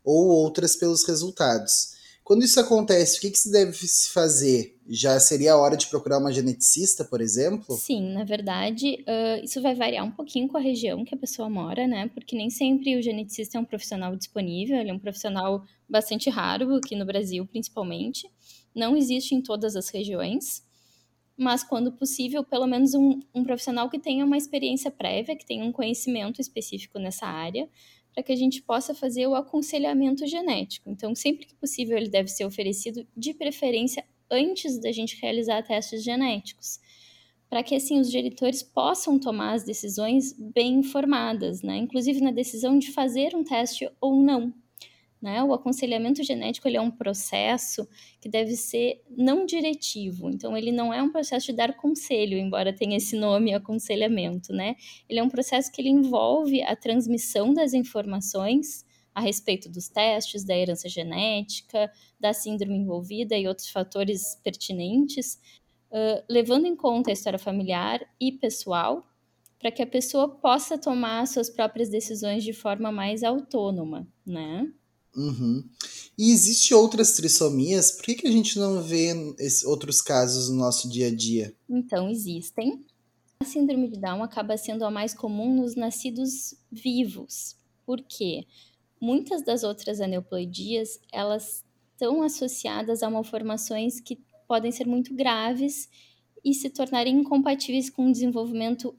ou 0.04 0.28
outras 0.28 0.76
pelos 0.76 1.04
resultados. 1.04 1.94
Quando 2.30 2.44
isso 2.44 2.60
acontece, 2.60 3.18
o 3.18 3.22
que, 3.22 3.30
que 3.32 3.38
se 3.40 3.50
deve 3.50 3.72
se 3.72 4.08
fazer? 4.12 4.78
Já 4.88 5.18
seria 5.18 5.54
a 5.54 5.56
hora 5.56 5.76
de 5.76 5.88
procurar 5.88 6.18
uma 6.18 6.32
geneticista, 6.32 7.04
por 7.04 7.20
exemplo? 7.20 7.74
Sim, 7.76 8.12
na 8.12 8.22
verdade, 8.22 9.02
uh, 9.02 9.44
isso 9.44 9.60
vai 9.60 9.74
variar 9.74 10.06
um 10.06 10.12
pouquinho 10.12 10.46
com 10.46 10.56
a 10.56 10.60
região 10.60 11.04
que 11.04 11.12
a 11.12 11.18
pessoa 11.18 11.50
mora, 11.50 11.88
né? 11.88 12.08
Porque 12.14 12.36
nem 12.36 12.48
sempre 12.48 12.96
o 12.96 13.02
geneticista 13.02 13.58
é 13.58 13.60
um 13.60 13.64
profissional 13.64 14.14
disponível, 14.14 14.76
ele 14.76 14.90
é 14.90 14.94
um 14.94 14.98
profissional 15.00 15.64
bastante 15.88 16.30
raro, 16.30 16.76
aqui 16.76 16.94
no 16.94 17.04
Brasil 17.04 17.44
principalmente. 17.48 18.30
Não 18.72 18.96
existe 18.96 19.34
em 19.34 19.42
todas 19.42 19.74
as 19.74 19.88
regiões, 19.88 20.62
mas 21.36 21.64
quando 21.64 21.90
possível, 21.90 22.44
pelo 22.44 22.68
menos 22.68 22.94
um, 22.94 23.18
um 23.34 23.42
profissional 23.42 23.90
que 23.90 23.98
tenha 23.98 24.24
uma 24.24 24.38
experiência 24.38 24.88
prévia, 24.88 25.34
que 25.34 25.44
tenha 25.44 25.64
um 25.64 25.72
conhecimento 25.72 26.40
específico 26.40 26.96
nessa 27.00 27.26
área, 27.26 27.68
para 28.20 28.26
que 28.26 28.32
a 28.32 28.36
gente 28.36 28.60
possa 28.60 28.94
fazer 28.94 29.26
o 29.26 29.34
aconselhamento 29.34 30.26
genético. 30.26 30.90
Então, 30.90 31.14
sempre 31.14 31.46
que 31.46 31.54
possível, 31.54 31.96
ele 31.96 32.10
deve 32.10 32.28
ser 32.28 32.44
oferecido 32.44 33.06
de 33.16 33.32
preferência 33.32 34.04
antes 34.30 34.78
da 34.78 34.92
gente 34.92 35.18
realizar 35.22 35.62
testes 35.62 36.04
genéticos, 36.04 36.78
para 37.48 37.62
que 37.62 37.74
assim 37.74 37.98
os 37.98 38.10
geritores 38.10 38.62
possam 38.62 39.18
tomar 39.18 39.54
as 39.54 39.64
decisões 39.64 40.34
bem 40.38 40.74
informadas, 40.74 41.62
né? 41.62 41.78
Inclusive 41.78 42.20
na 42.20 42.30
decisão 42.30 42.78
de 42.78 42.92
fazer 42.92 43.34
um 43.34 43.42
teste 43.42 43.90
ou 43.98 44.14
não. 44.22 44.52
Né? 45.20 45.42
O 45.44 45.52
aconselhamento 45.52 46.22
genético 46.22 46.66
ele 46.66 46.78
é 46.78 46.80
um 46.80 46.90
processo 46.90 47.86
que 48.20 48.28
deve 48.28 48.56
ser 48.56 49.02
não 49.10 49.44
diretivo, 49.44 50.30
então 50.30 50.56
ele 50.56 50.72
não 50.72 50.94
é 50.94 51.02
um 51.02 51.12
processo 51.12 51.46
de 51.46 51.52
dar 51.52 51.76
conselho, 51.76 52.38
embora 52.38 52.72
tenha 52.72 52.96
esse 52.96 53.14
nome 53.16 53.52
aconselhamento, 53.52 54.50
né? 54.50 54.76
Ele 55.06 55.18
é 55.18 55.22
um 55.22 55.28
processo 55.28 55.70
que 55.70 55.82
ele 55.82 55.90
envolve 55.90 56.62
a 56.62 56.74
transmissão 56.74 57.52
das 57.52 57.74
informações 57.74 58.82
a 59.14 59.20
respeito 59.20 59.68
dos 59.68 59.88
testes, 59.88 60.42
da 60.42 60.56
herança 60.56 60.88
genética, 60.88 61.92
da 62.18 62.32
síndrome 62.32 62.76
envolvida 62.76 63.36
e 63.36 63.46
outros 63.46 63.68
fatores 63.68 64.40
pertinentes, 64.42 65.38
uh, 65.90 66.24
levando 66.30 66.66
em 66.66 66.74
conta 66.74 67.10
a 67.10 67.12
história 67.12 67.38
familiar 67.38 68.00
e 68.18 68.32
pessoal, 68.32 69.06
para 69.58 69.70
que 69.70 69.82
a 69.82 69.86
pessoa 69.86 70.28
possa 70.28 70.78
tomar 70.78 71.26
suas 71.26 71.50
próprias 71.50 71.90
decisões 71.90 72.42
de 72.42 72.54
forma 72.54 72.90
mais 72.90 73.22
autônoma, 73.22 74.08
né? 74.24 74.72
Uhum. 75.16 75.64
E 76.16 76.32
existe 76.32 76.72
outras 76.72 77.12
trissomias? 77.12 77.92
Por 77.92 78.04
que, 78.04 78.14
que 78.14 78.28
a 78.28 78.30
gente 78.30 78.58
não 78.58 78.82
vê 78.82 79.12
outros 79.66 80.00
casos 80.00 80.48
no 80.48 80.56
nosso 80.56 80.88
dia 80.88 81.08
a 81.08 81.14
dia? 81.14 81.54
Então, 81.68 82.08
existem. 82.08 82.84
A 83.40 83.44
síndrome 83.44 83.88
de 83.88 83.98
Down 83.98 84.22
acaba 84.22 84.56
sendo 84.56 84.84
a 84.84 84.90
mais 84.90 85.14
comum 85.14 85.54
nos 85.54 85.74
nascidos 85.74 86.54
vivos. 86.70 87.56
Por 87.86 88.02
quê? 88.02 88.46
Muitas 89.00 89.42
das 89.42 89.64
outras 89.64 90.00
aneuploidias, 90.00 91.00
elas 91.10 91.64
estão 91.92 92.22
associadas 92.22 93.02
a 93.02 93.10
malformações 93.10 94.00
que 94.00 94.18
podem 94.46 94.70
ser 94.70 94.86
muito 94.86 95.14
graves 95.14 95.88
e 96.44 96.54
se 96.54 96.70
tornarem 96.70 97.20
incompatíveis 97.20 97.90
com 97.90 98.08
o 98.08 98.12
desenvolvimento 98.12 98.94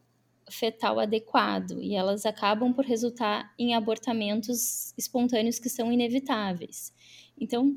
fetal 0.52 1.00
adequado 1.00 1.82
e 1.82 1.96
elas 1.96 2.26
acabam 2.26 2.74
por 2.74 2.86
resultar 2.86 3.54
em 3.58 3.74
abortamentos 3.74 4.94
espontâneos 4.98 5.60
que 5.60 5.70
são 5.70 5.92
inevitáveis. 5.92 6.94
Então, 7.40 7.76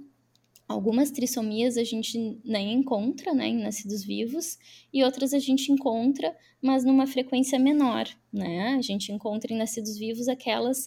algumas 0.68 1.10
trissomias 1.10 1.76
a 1.76 1.84
gente 1.84 2.40
nem 2.44 2.72
encontra 2.72 3.32
né, 3.32 3.48
em 3.48 3.62
nascidos 3.62 4.02
vivos 4.04 4.58
e 4.92 5.04
outras 5.04 5.32
a 5.32 5.38
gente 5.38 5.70
encontra, 5.70 6.36
mas 6.60 6.84
numa 6.84 7.06
frequência 7.06 7.58
menor. 7.58 8.06
Né? 8.32 8.74
A 8.74 8.82
gente 8.82 9.12
encontra 9.12 9.52
em 9.52 9.56
nascidos 9.56 9.96
vivos 9.96 10.28
aquelas 10.28 10.86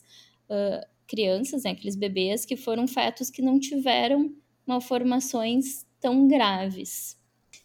uh, 0.50 0.86
crianças, 1.08 1.64
né, 1.64 1.72
aqueles 1.72 1.96
bebês 1.96 2.46
que 2.46 2.58
foram 2.58 2.88
fetos 2.88 3.30
que 3.30 3.42
não 3.42 3.60
tiveram 3.60 4.36
malformações 4.66 5.86
tão 6.00 6.28
graves. 6.28 7.18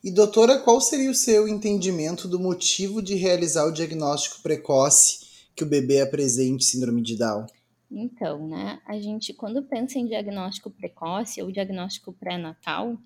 E 0.04 0.11
doutora, 0.11 0.59
qual 0.59 0.80
seria 0.80 1.09
o 1.09 1.14
seu 1.14 1.47
entendimento 1.47 2.26
do 2.26 2.40
motivo 2.40 3.00
de 3.00 3.14
realizar 3.14 3.64
o 3.66 3.73
diagnóstico 3.73 4.42
precoce 4.42 5.21
que 5.54 5.62
o 5.62 5.66
bebê 5.66 6.00
apresente 6.00 6.64
síndrome 6.64 7.00
de 7.00 7.16
Down? 7.16 7.47
Então, 7.88 8.49
né, 8.49 8.80
a 8.85 8.99
gente 8.99 9.32
quando 9.32 9.62
pensa 9.62 10.00
em 10.00 10.06
diagnóstico 10.06 10.73
precoce 10.73 11.40
ou 11.40 11.52
diagnóstico 11.52 12.12
pré-natal, 12.12 12.99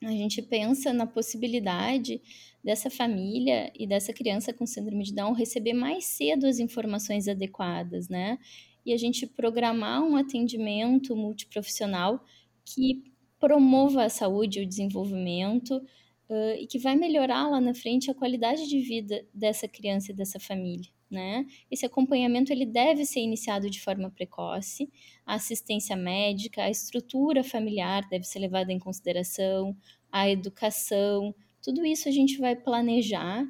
a 0.00 0.10
gente 0.10 0.40
pensa 0.42 0.92
na 0.92 1.06
possibilidade 1.06 2.22
dessa 2.62 2.88
família 2.88 3.72
e 3.74 3.84
dessa 3.84 4.12
criança 4.12 4.52
com 4.52 4.64
síndrome 4.64 5.02
de 5.02 5.12
Down 5.12 5.32
receber 5.32 5.72
mais 5.72 6.04
cedo 6.04 6.46
as 6.46 6.60
informações 6.60 7.26
adequadas, 7.26 8.08
né? 8.08 8.38
E 8.84 8.92
a 8.92 8.96
gente 8.96 9.26
programar 9.26 10.04
um 10.04 10.14
atendimento 10.14 11.16
multiprofissional 11.16 12.24
que 12.64 13.15
promova 13.38 14.04
a 14.04 14.08
saúde 14.08 14.60
e 14.60 14.62
o 14.62 14.66
desenvolvimento 14.66 15.76
uh, 15.76 16.56
e 16.58 16.66
que 16.66 16.78
vai 16.78 16.96
melhorar 16.96 17.48
lá 17.48 17.60
na 17.60 17.74
frente 17.74 18.10
a 18.10 18.14
qualidade 18.14 18.68
de 18.68 18.80
vida 18.80 19.24
dessa 19.32 19.68
criança 19.68 20.12
e 20.12 20.14
dessa 20.14 20.38
família. 20.38 20.90
Né? 21.08 21.46
Esse 21.70 21.86
acompanhamento 21.86 22.52
ele 22.52 22.66
deve 22.66 23.04
ser 23.04 23.20
iniciado 23.20 23.70
de 23.70 23.80
forma 23.80 24.10
precoce, 24.10 24.90
a 25.24 25.34
assistência 25.34 25.94
médica, 25.94 26.64
a 26.64 26.70
estrutura 26.70 27.44
familiar 27.44 28.08
deve 28.08 28.24
ser 28.24 28.40
levada 28.40 28.72
em 28.72 28.78
consideração, 28.78 29.76
a 30.10 30.28
educação, 30.28 31.32
tudo 31.62 31.86
isso 31.86 32.08
a 32.08 32.12
gente 32.12 32.38
vai 32.38 32.56
planejar 32.56 33.46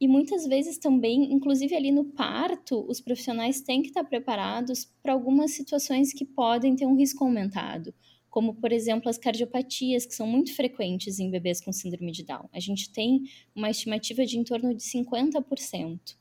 e 0.00 0.06
muitas 0.06 0.46
vezes 0.46 0.78
também, 0.78 1.32
inclusive 1.32 1.74
ali 1.74 1.92
no 1.92 2.04
parto, 2.04 2.84
os 2.88 3.00
profissionais 3.00 3.60
têm 3.60 3.82
que 3.82 3.88
estar 3.88 4.04
preparados 4.04 4.84
para 5.02 5.12
algumas 5.12 5.52
situações 5.52 6.12
que 6.12 6.24
podem 6.24 6.74
ter 6.74 6.86
um 6.86 6.96
risco 6.96 7.24
aumentado 7.24 7.94
como, 8.32 8.54
por 8.54 8.72
exemplo, 8.72 9.10
as 9.10 9.18
cardiopatias, 9.18 10.06
que 10.06 10.14
são 10.14 10.26
muito 10.26 10.56
frequentes 10.56 11.18
em 11.18 11.30
bebês 11.30 11.60
com 11.60 11.70
síndrome 11.70 12.10
de 12.10 12.24
Down. 12.24 12.48
A 12.50 12.58
gente 12.58 12.90
tem 12.90 13.24
uma 13.54 13.68
estimativa 13.68 14.24
de 14.24 14.38
em 14.38 14.42
torno 14.42 14.74
de 14.74 14.82
50%. 14.82 16.16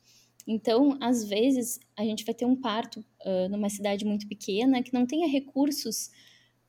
Então, 0.46 0.98
às 1.00 1.24
vezes, 1.24 1.80
a 1.96 2.03
gente 2.03 2.25
vai 2.25 2.36
ter 2.36 2.44
um 2.46 2.56
parto 2.56 3.00
uh, 3.00 3.48
numa 3.50 3.70
cidade 3.70 4.03
muito 4.03 4.27
pequena 4.27 4.84
que 4.84 4.94
não 4.94 5.06
tenha 5.06 5.25
recursos 5.25 6.12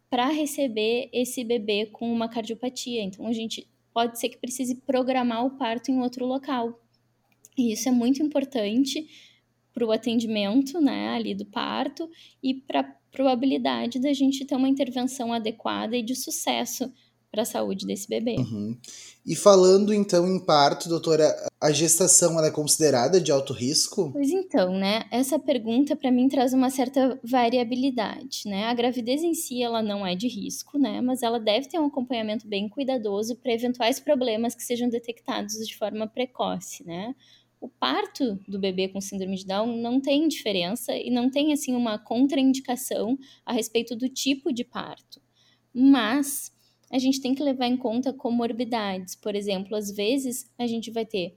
para 0.08 0.28
receber 0.28 1.10
esse 1.12 1.42
bebê 1.42 1.86
com 1.86 2.12
uma 2.12 2.28
cardiopatia. 2.28 3.02
Então, 3.02 3.26
a 3.26 3.32
gente 3.32 3.68
pode 3.92 4.20
ser 4.20 4.28
que 4.28 4.38
precise 4.38 4.76
programar 4.76 5.44
o 5.44 5.58
parto 5.58 5.90
em 5.90 5.98
outro 5.98 6.24
local. 6.24 6.80
E 7.58 7.72
isso 7.72 7.88
é 7.88 7.92
muito 7.92 8.22
importante 8.22 9.08
para 9.74 9.84
o 9.84 9.90
atendimento, 9.90 10.80
né, 10.80 11.08
ali 11.08 11.34
do 11.34 11.46
parto 11.46 12.08
e 12.40 12.54
para 12.54 13.01
probabilidade 13.12 14.00
da 14.00 14.12
gente 14.12 14.44
ter 14.44 14.56
uma 14.56 14.68
intervenção 14.68 15.32
adequada 15.32 15.96
e 15.96 16.02
de 16.02 16.16
sucesso 16.16 16.90
para 17.32 17.42
a 17.42 17.46
saúde 17.46 17.86
desse 17.86 18.06
bebê. 18.06 18.36
Uhum. 18.36 18.76
E 19.24 19.34
falando 19.34 19.94
então 19.94 20.28
em 20.28 20.38
parto, 20.38 20.86
doutora, 20.86 21.34
a 21.58 21.72
gestação 21.72 22.38
é 22.44 22.50
considerada 22.50 23.18
de 23.18 23.32
alto 23.32 23.54
risco? 23.54 24.10
Pois 24.12 24.30
então, 24.30 24.74
né? 24.74 25.04
Essa 25.10 25.38
pergunta 25.38 25.96
para 25.96 26.12
mim 26.12 26.28
traz 26.28 26.52
uma 26.52 26.68
certa 26.68 27.18
variabilidade, 27.24 28.42
né? 28.44 28.64
A 28.64 28.74
gravidez 28.74 29.22
em 29.22 29.32
si 29.32 29.62
ela 29.62 29.80
não 29.80 30.06
é 30.06 30.14
de 30.14 30.28
risco, 30.28 30.78
né? 30.78 31.00
Mas 31.00 31.22
ela 31.22 31.40
deve 31.40 31.68
ter 31.68 31.78
um 31.78 31.86
acompanhamento 31.86 32.46
bem 32.46 32.68
cuidadoso 32.68 33.34
para 33.36 33.54
eventuais 33.54 33.98
problemas 33.98 34.54
que 34.54 34.62
sejam 34.62 34.90
detectados 34.90 35.54
de 35.54 35.74
forma 35.74 36.06
precoce, 36.06 36.84
né? 36.84 37.14
O 37.62 37.68
parto 37.68 38.40
do 38.48 38.58
bebê 38.58 38.88
com 38.88 39.00
síndrome 39.00 39.36
de 39.36 39.46
Down 39.46 39.76
não 39.76 40.00
tem 40.00 40.26
diferença 40.26 40.96
e 40.96 41.10
não 41.10 41.30
tem 41.30 41.52
assim 41.52 41.76
uma 41.76 41.96
contraindicação 41.96 43.16
a 43.46 43.52
respeito 43.52 43.94
do 43.94 44.08
tipo 44.08 44.52
de 44.52 44.64
parto. 44.64 45.22
Mas 45.72 46.52
a 46.90 46.98
gente 46.98 47.20
tem 47.20 47.36
que 47.36 47.42
levar 47.42 47.68
em 47.68 47.76
conta 47.76 48.12
comorbidades. 48.12 49.14
Por 49.14 49.36
exemplo, 49.36 49.76
às 49.76 49.92
vezes 49.92 50.52
a 50.58 50.66
gente 50.66 50.90
vai 50.90 51.06
ter 51.06 51.36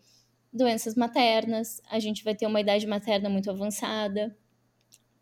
doenças 0.51 0.95
maternas, 0.95 1.79
a 1.91 1.99
gente 1.99 2.23
vai 2.23 2.33
ter 2.33 2.47
uma 2.47 2.59
idade 2.59 2.87
materna 2.87 3.29
muito 3.29 3.51
avançada, 3.51 4.35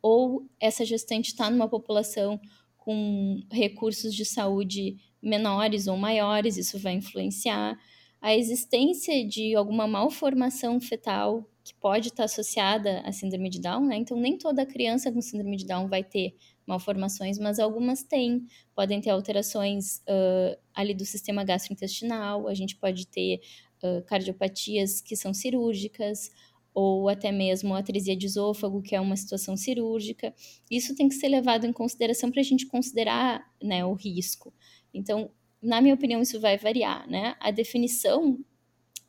ou 0.01 0.48
essa 0.57 0.86
gestante 0.86 1.31
está 1.31 1.50
numa 1.50 1.67
população 1.67 2.39
com 2.77 3.41
recursos 3.51 4.15
de 4.15 4.24
saúde 4.24 4.95
menores 5.22 5.86
ou 5.88 5.98
maiores, 5.98 6.55
isso 6.55 6.79
vai 6.79 6.93
influenciar 6.93 7.77
a 8.24 8.34
existência 8.34 9.27
de 9.27 9.53
alguma 9.53 9.86
malformação 9.86 10.80
fetal 10.80 11.46
que 11.62 11.74
pode 11.75 12.08
estar 12.08 12.24
associada 12.24 13.01
à 13.01 13.12
síndrome 13.12 13.50
de 13.50 13.60
Down, 13.60 13.86
né? 13.86 13.98
Então, 13.98 14.18
nem 14.18 14.38
toda 14.38 14.65
criança 14.65 15.12
com 15.12 15.22
síndrome 15.22 15.58
de 15.58 15.65
Down 15.65 15.89
vai 15.89 16.06
ter 16.06 16.34
malformações, 16.65 17.38
mas 17.38 17.60
algumas 17.60 18.01
têm. 18.01 18.48
Podem 18.74 19.01
ter 19.01 19.10
alterações 19.10 19.98
uh, 20.08 20.58
ali 20.74 20.94
do 20.94 21.03
sistema 21.03 21.44
gastrointestinal, 21.44 22.48
a 22.48 22.53
gente 22.53 22.77
pode 22.77 23.08
ter 23.08 23.42
uh, 23.84 24.01
cardiopatias 24.06 25.01
que 25.01 25.18
são 25.18 25.34
cirúrgicas, 25.34 26.32
ou 26.74 27.10
até 27.10 27.30
mesmo 27.30 27.75
atresia 27.75 28.15
de 28.15 28.25
esôfago, 28.25 28.82
que 28.82 28.96
é 28.96 29.01
uma 29.01 29.18
situação 29.18 29.58
cirúrgica. 29.58 30.34
Isso 30.72 30.96
tem 30.96 31.10
que 31.10 31.15
ser 31.15 31.27
levado 31.27 31.65
em 31.65 31.74
consideração 31.74 32.32
para 32.32 32.39
a 32.39 32.46
gente 32.46 32.68
considerar 32.68 33.46
né, 33.62 33.84
o 33.84 33.94
risco. 33.94 34.53
Então, 34.94 35.30
na 35.63 35.82
minha 35.82 35.93
opinião, 35.96 36.22
isso 36.22 36.39
vai 36.39 36.58
variar. 36.58 37.10
Né? 37.10 37.36
A 37.39 37.51
definição 37.51 38.38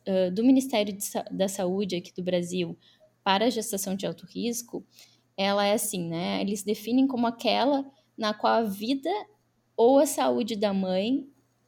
uh, 0.07 0.31
do 0.31 0.43
Ministério 0.43 0.95
da 1.31 1.47
Saúde 1.47 1.95
aqui 1.95 2.13
do 2.13 2.23
Brasil 2.23 2.77
para 3.23 3.49
gestação 3.49 3.95
de 3.95 4.05
alto 4.05 4.25
risco, 4.25 4.85
ela 5.35 5.65
é 5.65 5.73
assim, 5.73 6.07
né? 6.07 6.39
Eles 6.41 6.63
definem 6.63 7.07
como 7.07 7.27
aquela 7.27 7.83
na 8.17 8.33
qual 8.33 8.53
a 8.53 8.63
vida 8.63 9.09
ou 9.75 9.99
a 9.99 10.05
saúde 10.05 10.55
da 10.55 10.73
mãe 10.73 11.27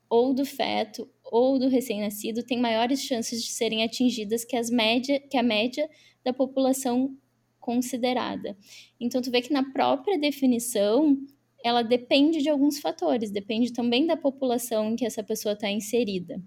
ou 0.10 0.34
do 0.34 0.46
feto 0.46 1.10
ou 1.24 1.60
do 1.60 1.68
recém-nascido 1.68 2.44
tem 2.44 2.60
maiores 2.60 3.02
chances 3.02 3.44
de 3.44 3.50
serem 3.50 3.84
atingidas 3.84 4.46
que, 4.46 4.56
as 4.56 4.70
média, 4.70 5.20
que 5.20 5.38
a 5.38 5.44
média 5.44 5.90
da 6.24 6.32
população 6.32 7.18
considerada. 7.60 8.58
Então, 9.00 9.22
tu 9.22 9.30
vê 9.30 9.42
que 9.42 9.52
na 9.52 9.72
própria 9.74 10.18
definição, 10.18 11.18
ela 11.64 11.82
depende 11.82 12.42
de 12.42 12.50
alguns 12.50 12.80
fatores, 12.80 13.32
depende 13.32 13.74
também 13.74 14.06
da 14.06 14.18
população 14.18 14.92
em 14.92 14.96
que 14.96 15.06
essa 15.06 15.24
pessoa 15.24 15.54
está 15.54 15.70
inserida. 15.70 16.42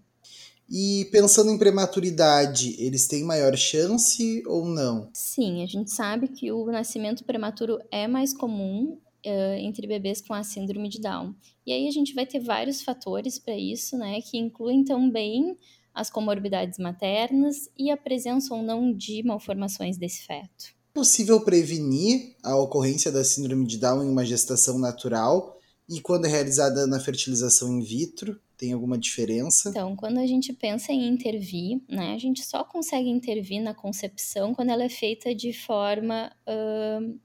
E 0.68 1.08
pensando 1.10 1.50
em 1.50 1.58
prematuridade, 1.58 2.76
eles 2.78 3.08
têm 3.08 3.24
maior 3.24 3.56
chance 3.56 4.40
ou 4.46 4.66
não? 4.66 5.10
Sim, 5.12 5.64
a 5.64 5.66
gente 5.66 5.90
sabe 5.90 6.28
que 6.28 6.52
o 6.52 6.66
nascimento 6.66 7.24
prematuro 7.24 7.80
é 7.90 8.06
mais 8.06 8.32
comum 8.32 8.96
uh, 9.26 9.54
entre 9.58 9.88
bebês 9.88 10.20
com 10.20 10.32
a 10.32 10.44
síndrome 10.44 10.88
de 10.88 11.00
Down. 11.00 11.34
E 11.66 11.72
aí 11.72 11.88
a 11.88 11.90
gente 11.90 12.14
vai 12.14 12.24
ter 12.24 12.38
vários 12.38 12.82
fatores 12.82 13.36
para 13.36 13.56
isso, 13.56 13.98
né, 13.98 14.20
que 14.20 14.38
incluem 14.38 14.84
também 14.84 15.58
as 15.92 16.08
comorbidades 16.08 16.78
maternas 16.78 17.68
e 17.76 17.90
a 17.90 17.96
presença 17.96 18.54
ou 18.54 18.62
não 18.62 18.92
de 18.92 19.24
malformações 19.24 19.98
desse 19.98 20.24
feto. 20.24 20.79
Possível 20.92 21.40
prevenir 21.44 22.34
a 22.42 22.56
ocorrência 22.56 23.12
da 23.12 23.24
síndrome 23.24 23.66
de 23.66 23.78
Down 23.78 24.02
em 24.02 24.08
uma 24.08 24.24
gestação 24.24 24.78
natural 24.78 25.60
e 25.88 26.00
quando 26.00 26.26
é 26.26 26.28
realizada 26.28 26.86
na 26.86 27.00
fertilização 27.00 27.76
in 27.76 27.80
vitro? 27.80 28.40
Tem 28.56 28.72
alguma 28.72 28.96
diferença? 28.96 29.70
Então, 29.70 29.96
quando 29.96 30.18
a 30.18 30.26
gente 30.26 30.52
pensa 30.52 30.92
em 30.92 31.08
intervir, 31.08 31.80
né, 31.88 32.14
a 32.14 32.18
gente 32.18 32.44
só 32.44 32.62
consegue 32.62 33.08
intervir 33.08 33.60
na 33.60 33.74
concepção 33.74 34.54
quando 34.54 34.70
ela 34.70 34.84
é 34.84 34.88
feita 34.88 35.34
de 35.34 35.52
forma 35.52 36.30
uh, 36.46 37.18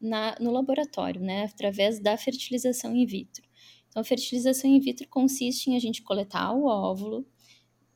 na, 0.00 0.36
no 0.38 0.52
laboratório, 0.52 1.20
né, 1.20 1.46
através 1.46 1.98
da 1.98 2.16
fertilização 2.16 2.94
in 2.94 3.06
vitro. 3.06 3.44
Então, 3.88 4.00
a 4.00 4.04
fertilização 4.04 4.70
in 4.70 4.78
vitro 4.78 5.08
consiste 5.08 5.70
em 5.70 5.76
a 5.76 5.80
gente 5.80 6.02
coletar 6.02 6.52
o 6.52 6.66
óvulo, 6.66 7.26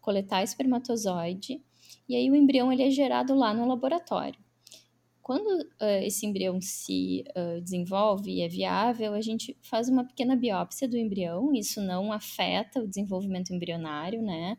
coletar 0.01 0.43
espermatozoide, 0.43 1.63
e 2.09 2.17
aí 2.17 2.29
o 2.29 2.35
embrião 2.35 2.73
ele 2.73 2.83
é 2.83 2.91
gerado 2.91 3.35
lá 3.35 3.55
no 3.55 3.69
laboratório. 3.69 4.41
Quando 5.31 5.47
uh, 5.47 6.03
esse 6.03 6.27
embrião 6.27 6.61
se 6.61 7.23
uh, 7.37 7.61
desenvolve 7.61 8.33
e 8.33 8.41
é 8.41 8.49
viável, 8.49 9.15
a 9.15 9.21
gente 9.21 9.57
faz 9.63 9.89
uma 9.89 10.05
pequena 10.05 10.35
biópsia 10.35 10.89
do 10.89 10.97
embrião, 10.97 11.55
isso 11.55 11.81
não 11.81 12.13
afeta 12.13 12.83
o 12.83 12.89
desenvolvimento 12.89 13.55
embrionário, 13.55 14.21
né? 14.21 14.59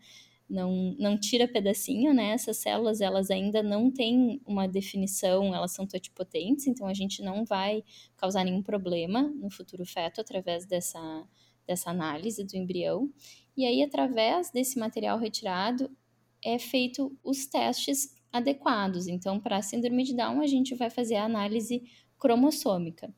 não, 0.49 0.95
não 0.97 1.19
tira 1.19 1.45
pedacinho, 1.45 2.13
né? 2.13 2.31
Essas 2.31 2.55
células, 2.55 3.01
elas 3.01 3.29
ainda 3.29 3.61
não 3.61 3.91
têm 3.91 4.41
uma 4.47 4.65
definição, 4.65 5.53
elas 5.53 5.73
são 5.73 5.85
totipotentes, 5.85 6.65
então 6.67 6.87
a 6.87 6.93
gente 6.93 7.21
não 7.21 7.43
vai 7.43 7.83
causar 8.15 8.45
nenhum 8.45 8.63
problema 8.63 9.23
no 9.23 9.51
futuro 9.51 9.85
feto 9.85 10.21
através 10.21 10.65
dessa, 10.65 11.27
dessa 11.67 11.89
análise 11.89 12.45
do 12.45 12.55
embrião. 12.55 13.11
E 13.57 13.65
aí, 13.65 13.83
através 13.83 14.49
desse 14.51 14.79
material 14.79 15.19
retirado, 15.19 15.91
é 16.41 16.57
feito 16.57 17.13
os 17.21 17.45
testes 17.45 18.20
adequados. 18.31 19.07
Então, 19.07 19.39
para 19.39 19.57
a 19.57 19.61
síndrome 19.61 20.03
de 20.03 20.15
Down, 20.15 20.41
a 20.41 20.47
gente 20.47 20.75
vai 20.75 20.89
fazer 20.89 21.15
a 21.15 21.25
análise 21.25 21.83
cromossômica. 22.17 23.13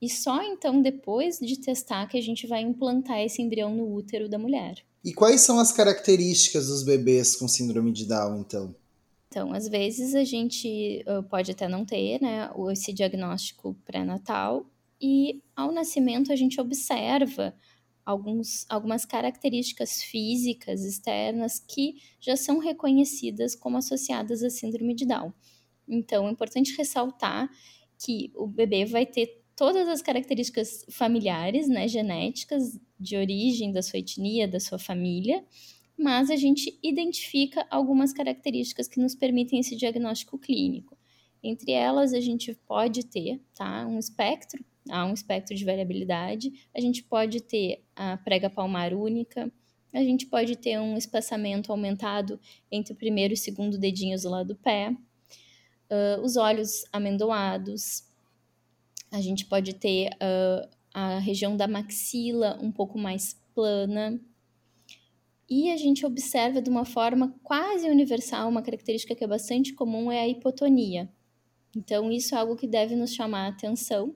E 0.00 0.08
só 0.08 0.42
então 0.42 0.82
depois 0.82 1.38
de 1.38 1.58
testar 1.60 2.06
que 2.08 2.18
a 2.18 2.20
gente 2.20 2.46
vai 2.46 2.60
implantar 2.60 3.20
esse 3.20 3.40
embrião 3.40 3.74
no 3.74 3.94
útero 3.94 4.28
da 4.28 4.38
mulher. 4.38 4.84
E 5.04 5.12
quais 5.12 5.40
são 5.40 5.58
as 5.58 5.72
características 5.72 6.66
dos 6.66 6.82
bebês 6.82 7.36
com 7.36 7.46
síndrome 7.46 7.92
de 7.92 8.06
Down, 8.06 8.40
então? 8.40 8.74
Então, 9.28 9.52
às 9.52 9.66
vezes 9.68 10.14
a 10.14 10.24
gente 10.24 11.04
uh, 11.06 11.22
pode 11.22 11.50
até 11.50 11.66
não 11.66 11.84
ter, 11.84 12.20
né, 12.20 12.50
esse 12.70 12.92
diagnóstico 12.92 13.74
pré-natal 13.84 14.66
e 15.00 15.42
ao 15.56 15.72
nascimento 15.72 16.32
a 16.32 16.36
gente 16.36 16.60
observa 16.60 17.54
alguns, 18.04 18.66
algumas 18.68 19.04
características 19.04 20.02
físicas 20.02 20.84
externas 20.84 21.58
que 21.58 21.96
já 22.20 22.36
são 22.36 22.58
reconhecidas 22.58 23.54
como 23.54 23.76
associadas 23.76 24.42
à 24.42 24.50
síndrome 24.50 24.94
de 24.94 25.06
Down. 25.06 25.32
Então, 25.88 26.28
é 26.28 26.30
importante 26.30 26.76
ressaltar 26.76 27.48
que 27.98 28.32
o 28.34 28.46
bebê 28.46 28.84
vai 28.84 29.06
ter 29.06 29.42
todas 29.54 29.86
as 29.88 30.02
características 30.02 30.84
familiares, 30.90 31.68
né, 31.68 31.86
genéticas, 31.86 32.80
de 32.98 33.16
origem 33.16 33.72
da 33.72 33.82
sua 33.82 33.98
etnia, 33.98 34.48
da 34.48 34.58
sua 34.58 34.78
família, 34.78 35.44
mas 35.98 36.30
a 36.30 36.36
gente 36.36 36.78
identifica 36.82 37.66
algumas 37.70 38.12
características 38.12 38.88
que 38.88 39.00
nos 39.00 39.14
permitem 39.14 39.60
esse 39.60 39.76
diagnóstico 39.76 40.38
clínico. 40.38 40.96
Entre 41.42 41.72
elas, 41.72 42.12
a 42.12 42.20
gente 42.20 42.54
pode 42.66 43.04
ter 43.04 43.40
tá, 43.54 43.86
um 43.86 43.98
espectro, 43.98 44.64
há 44.90 45.04
um 45.04 45.14
espectro 45.14 45.54
de 45.54 45.64
variabilidade, 45.64 46.66
a 46.74 46.80
gente 46.80 47.02
pode 47.02 47.40
ter 47.40 47.82
a 47.94 48.16
prega 48.16 48.50
palmar 48.50 48.92
única, 48.92 49.52
a 49.92 50.02
gente 50.02 50.26
pode 50.26 50.56
ter 50.56 50.78
um 50.78 50.96
espaçamento 50.96 51.70
aumentado 51.70 52.40
entre 52.70 52.92
o 52.92 52.96
primeiro 52.96 53.32
e 53.32 53.36
o 53.36 53.38
segundo 53.38 53.78
dedinhos 53.78 54.22
do 54.22 54.30
lado 54.30 54.48
do 54.48 54.56
pé, 54.56 54.90
uh, 54.90 56.22
os 56.22 56.36
olhos 56.36 56.84
amendoados, 56.92 58.04
a 59.10 59.20
gente 59.20 59.44
pode 59.44 59.74
ter 59.74 60.08
uh, 60.14 60.68
a 60.94 61.18
região 61.18 61.56
da 61.56 61.68
maxila 61.68 62.58
um 62.62 62.72
pouco 62.72 62.98
mais 62.98 63.38
plana. 63.54 64.18
E 65.48 65.70
a 65.70 65.76
gente 65.76 66.06
observa 66.06 66.62
de 66.62 66.70
uma 66.70 66.86
forma 66.86 67.34
quase 67.42 67.88
universal, 67.90 68.48
uma 68.48 68.62
característica 68.62 69.14
que 69.14 69.22
é 69.22 69.26
bastante 69.26 69.74
comum 69.74 70.10
é 70.10 70.20
a 70.20 70.28
hipotonia. 70.28 71.10
Então, 71.76 72.10
isso 72.10 72.34
é 72.34 72.38
algo 72.38 72.56
que 72.56 72.66
deve 72.66 72.96
nos 72.96 73.12
chamar 73.12 73.46
a 73.46 73.48
atenção 73.48 74.14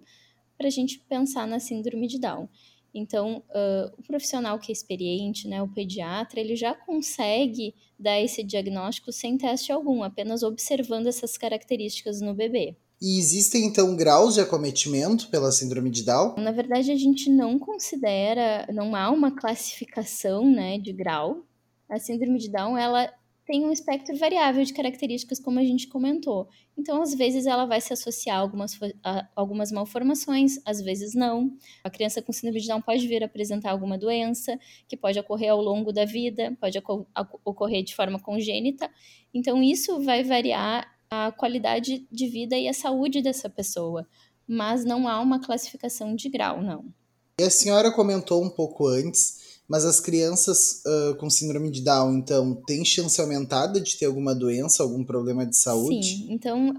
para 0.56 0.68
a 0.68 0.70
gente 0.70 0.98
pensar 1.08 1.46
na 1.46 1.60
síndrome 1.60 2.06
de 2.06 2.18
Down. 2.18 2.48
Então, 2.94 3.42
uh, 3.50 3.92
o 3.98 4.02
profissional 4.02 4.58
que 4.58 4.72
é 4.72 4.74
experiente, 4.74 5.46
né, 5.46 5.62
o 5.62 5.68
pediatra, 5.68 6.40
ele 6.40 6.56
já 6.56 6.74
consegue 6.74 7.74
dar 7.98 8.18
esse 8.18 8.42
diagnóstico 8.42 9.12
sem 9.12 9.36
teste 9.36 9.70
algum, 9.70 10.02
apenas 10.02 10.42
observando 10.42 11.06
essas 11.06 11.36
características 11.36 12.22
no 12.22 12.32
bebê. 12.32 12.74
E 13.00 13.18
existem 13.18 13.66
então 13.66 13.94
graus 13.94 14.34
de 14.34 14.40
acometimento 14.40 15.28
pela 15.28 15.52
síndrome 15.52 15.90
de 15.90 16.02
Down? 16.02 16.36
Na 16.38 16.50
verdade, 16.50 16.90
a 16.90 16.96
gente 16.96 17.28
não 17.28 17.58
considera, 17.58 18.66
não 18.72 18.96
há 18.96 19.10
uma 19.10 19.30
classificação, 19.30 20.50
né, 20.50 20.78
de 20.78 20.94
grau. 20.94 21.44
A 21.90 21.98
síndrome 21.98 22.38
de 22.38 22.50
Down, 22.50 22.78
ela 22.78 23.12
tem 23.46 23.64
um 23.64 23.70
espectro 23.70 24.16
variável 24.18 24.64
de 24.64 24.72
características, 24.72 25.38
como 25.38 25.60
a 25.60 25.62
gente 25.62 25.86
comentou. 25.86 26.48
Então, 26.76 27.00
às 27.00 27.14
vezes, 27.14 27.46
ela 27.46 27.64
vai 27.64 27.80
se 27.80 27.92
associar 27.92 28.36
a 28.36 28.40
algumas, 28.40 28.76
a 29.04 29.28
algumas 29.36 29.70
malformações, 29.70 30.58
às 30.64 30.82
vezes 30.82 31.14
não. 31.14 31.56
A 31.84 31.88
criança 31.88 32.20
com 32.20 32.32
síndrome 32.32 32.60
de 32.60 32.66
Down 32.66 32.82
pode 32.82 33.06
vir 33.06 33.22
a 33.22 33.26
apresentar 33.26 33.70
alguma 33.70 33.96
doença, 33.96 34.58
que 34.88 34.96
pode 34.96 35.18
ocorrer 35.18 35.52
ao 35.52 35.62
longo 35.62 35.92
da 35.92 36.04
vida, 36.04 36.56
pode 36.60 36.76
ocorrer 37.44 37.84
de 37.84 37.94
forma 37.94 38.18
congênita. 38.18 38.90
Então, 39.32 39.62
isso 39.62 40.00
vai 40.00 40.24
variar 40.24 40.92
a 41.08 41.30
qualidade 41.30 42.04
de 42.10 42.26
vida 42.26 42.58
e 42.58 42.66
a 42.66 42.74
saúde 42.74 43.22
dessa 43.22 43.48
pessoa, 43.48 44.08
mas 44.44 44.84
não 44.84 45.06
há 45.06 45.20
uma 45.20 45.40
classificação 45.40 46.16
de 46.16 46.28
grau, 46.28 46.60
não. 46.60 46.84
E 47.40 47.44
a 47.44 47.50
senhora 47.50 47.92
comentou 47.92 48.42
um 48.42 48.50
pouco 48.50 48.88
antes, 48.88 49.45
mas 49.68 49.84
as 49.84 50.00
crianças 50.00 50.82
uh, 50.86 51.16
com 51.16 51.28
síndrome 51.28 51.70
de 51.70 51.82
Down, 51.82 52.16
então, 52.18 52.62
têm 52.66 52.84
chance 52.84 53.20
aumentada 53.20 53.80
de 53.80 53.96
ter 53.96 54.06
alguma 54.06 54.34
doença, 54.34 54.82
algum 54.82 55.04
problema 55.04 55.44
de 55.46 55.56
saúde? 55.56 56.06
Sim, 56.06 56.26
então, 56.30 56.74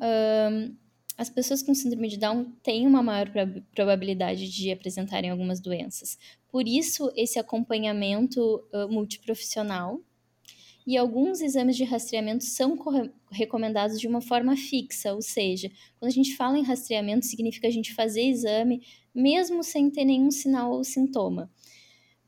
as 1.17 1.30
pessoas 1.30 1.63
com 1.63 1.73
síndrome 1.73 2.08
de 2.08 2.17
Down 2.17 2.45
têm 2.62 2.86
uma 2.86 3.02
maior 3.02 3.28
probabilidade 3.73 4.50
de 4.50 4.71
apresentarem 4.71 5.32
algumas 5.32 5.60
doenças. 5.60 6.17
Por 6.50 6.67
isso, 6.67 7.12
esse 7.15 7.39
acompanhamento 7.39 8.63
uh, 8.73 8.88
multiprofissional 8.89 10.00
e 10.86 10.95
alguns 10.95 11.41
exames 11.41 11.76
de 11.76 11.84
rastreamento 11.84 12.45
são 12.45 12.78
recomendados 13.30 14.00
de 14.00 14.08
uma 14.08 14.21
forma 14.21 14.56
fixa, 14.56 15.13
ou 15.13 15.21
seja, 15.21 15.69
quando 16.00 16.10
a 16.10 16.13
gente 16.13 16.36
fala 16.38 16.58
em 16.58 16.63
rastreamento, 16.63 17.26
significa 17.26 17.67
a 17.67 17.71
gente 17.71 17.93
fazer 17.93 18.21
exame 18.21 18.82
mesmo 19.13 19.63
sem 19.63 19.89
ter 19.89 20.06
nenhum 20.06 20.32
sinal 20.32 20.71
ou 20.71 20.84
sintoma. 20.84 21.52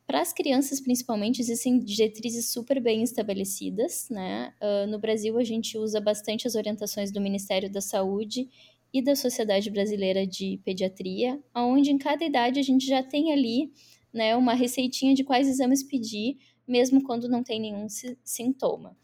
Para 0.10 0.22
as 0.22 0.34
crianças, 0.34 0.82
principalmente, 0.82 1.40
existem 1.40 1.78
diretrizes 1.78 2.50
super 2.50 2.82
bem 2.82 3.04
estabelecidas, 3.04 4.10
né? 4.10 4.52
Uh, 4.60 4.88
no 4.88 4.98
Brasil, 4.98 5.38
a 5.38 5.44
gente 5.44 5.78
usa 5.78 6.02
bastante 6.02 6.48
as 6.48 6.56
orientações 6.56 7.12
do 7.12 7.22
Ministério 7.22 7.72
da 7.72 7.80
Saúde 7.80 8.50
e 8.92 9.04
da 9.04 9.16
Sociedade 9.16 9.70
Brasileira 9.70 10.26
de 10.26 10.60
Pediatria, 10.66 11.40
onde 11.56 11.92
em 11.92 12.00
cada 12.00 12.26
idade 12.26 12.60
a 12.60 12.64
gente 12.64 12.88
já 12.88 13.04
tem 13.04 13.32
ali 13.32 13.72
né, 14.12 14.36
uma 14.36 14.56
receitinha 14.56 15.14
de 15.14 15.24
quais 15.24 15.48
exames 15.48 15.84
pedir, 15.84 16.40
mesmo 16.68 17.04
quando 17.04 17.30
não 17.30 17.44
tem 17.44 17.60
nenhum 17.60 17.86
sintoma. 18.24 18.98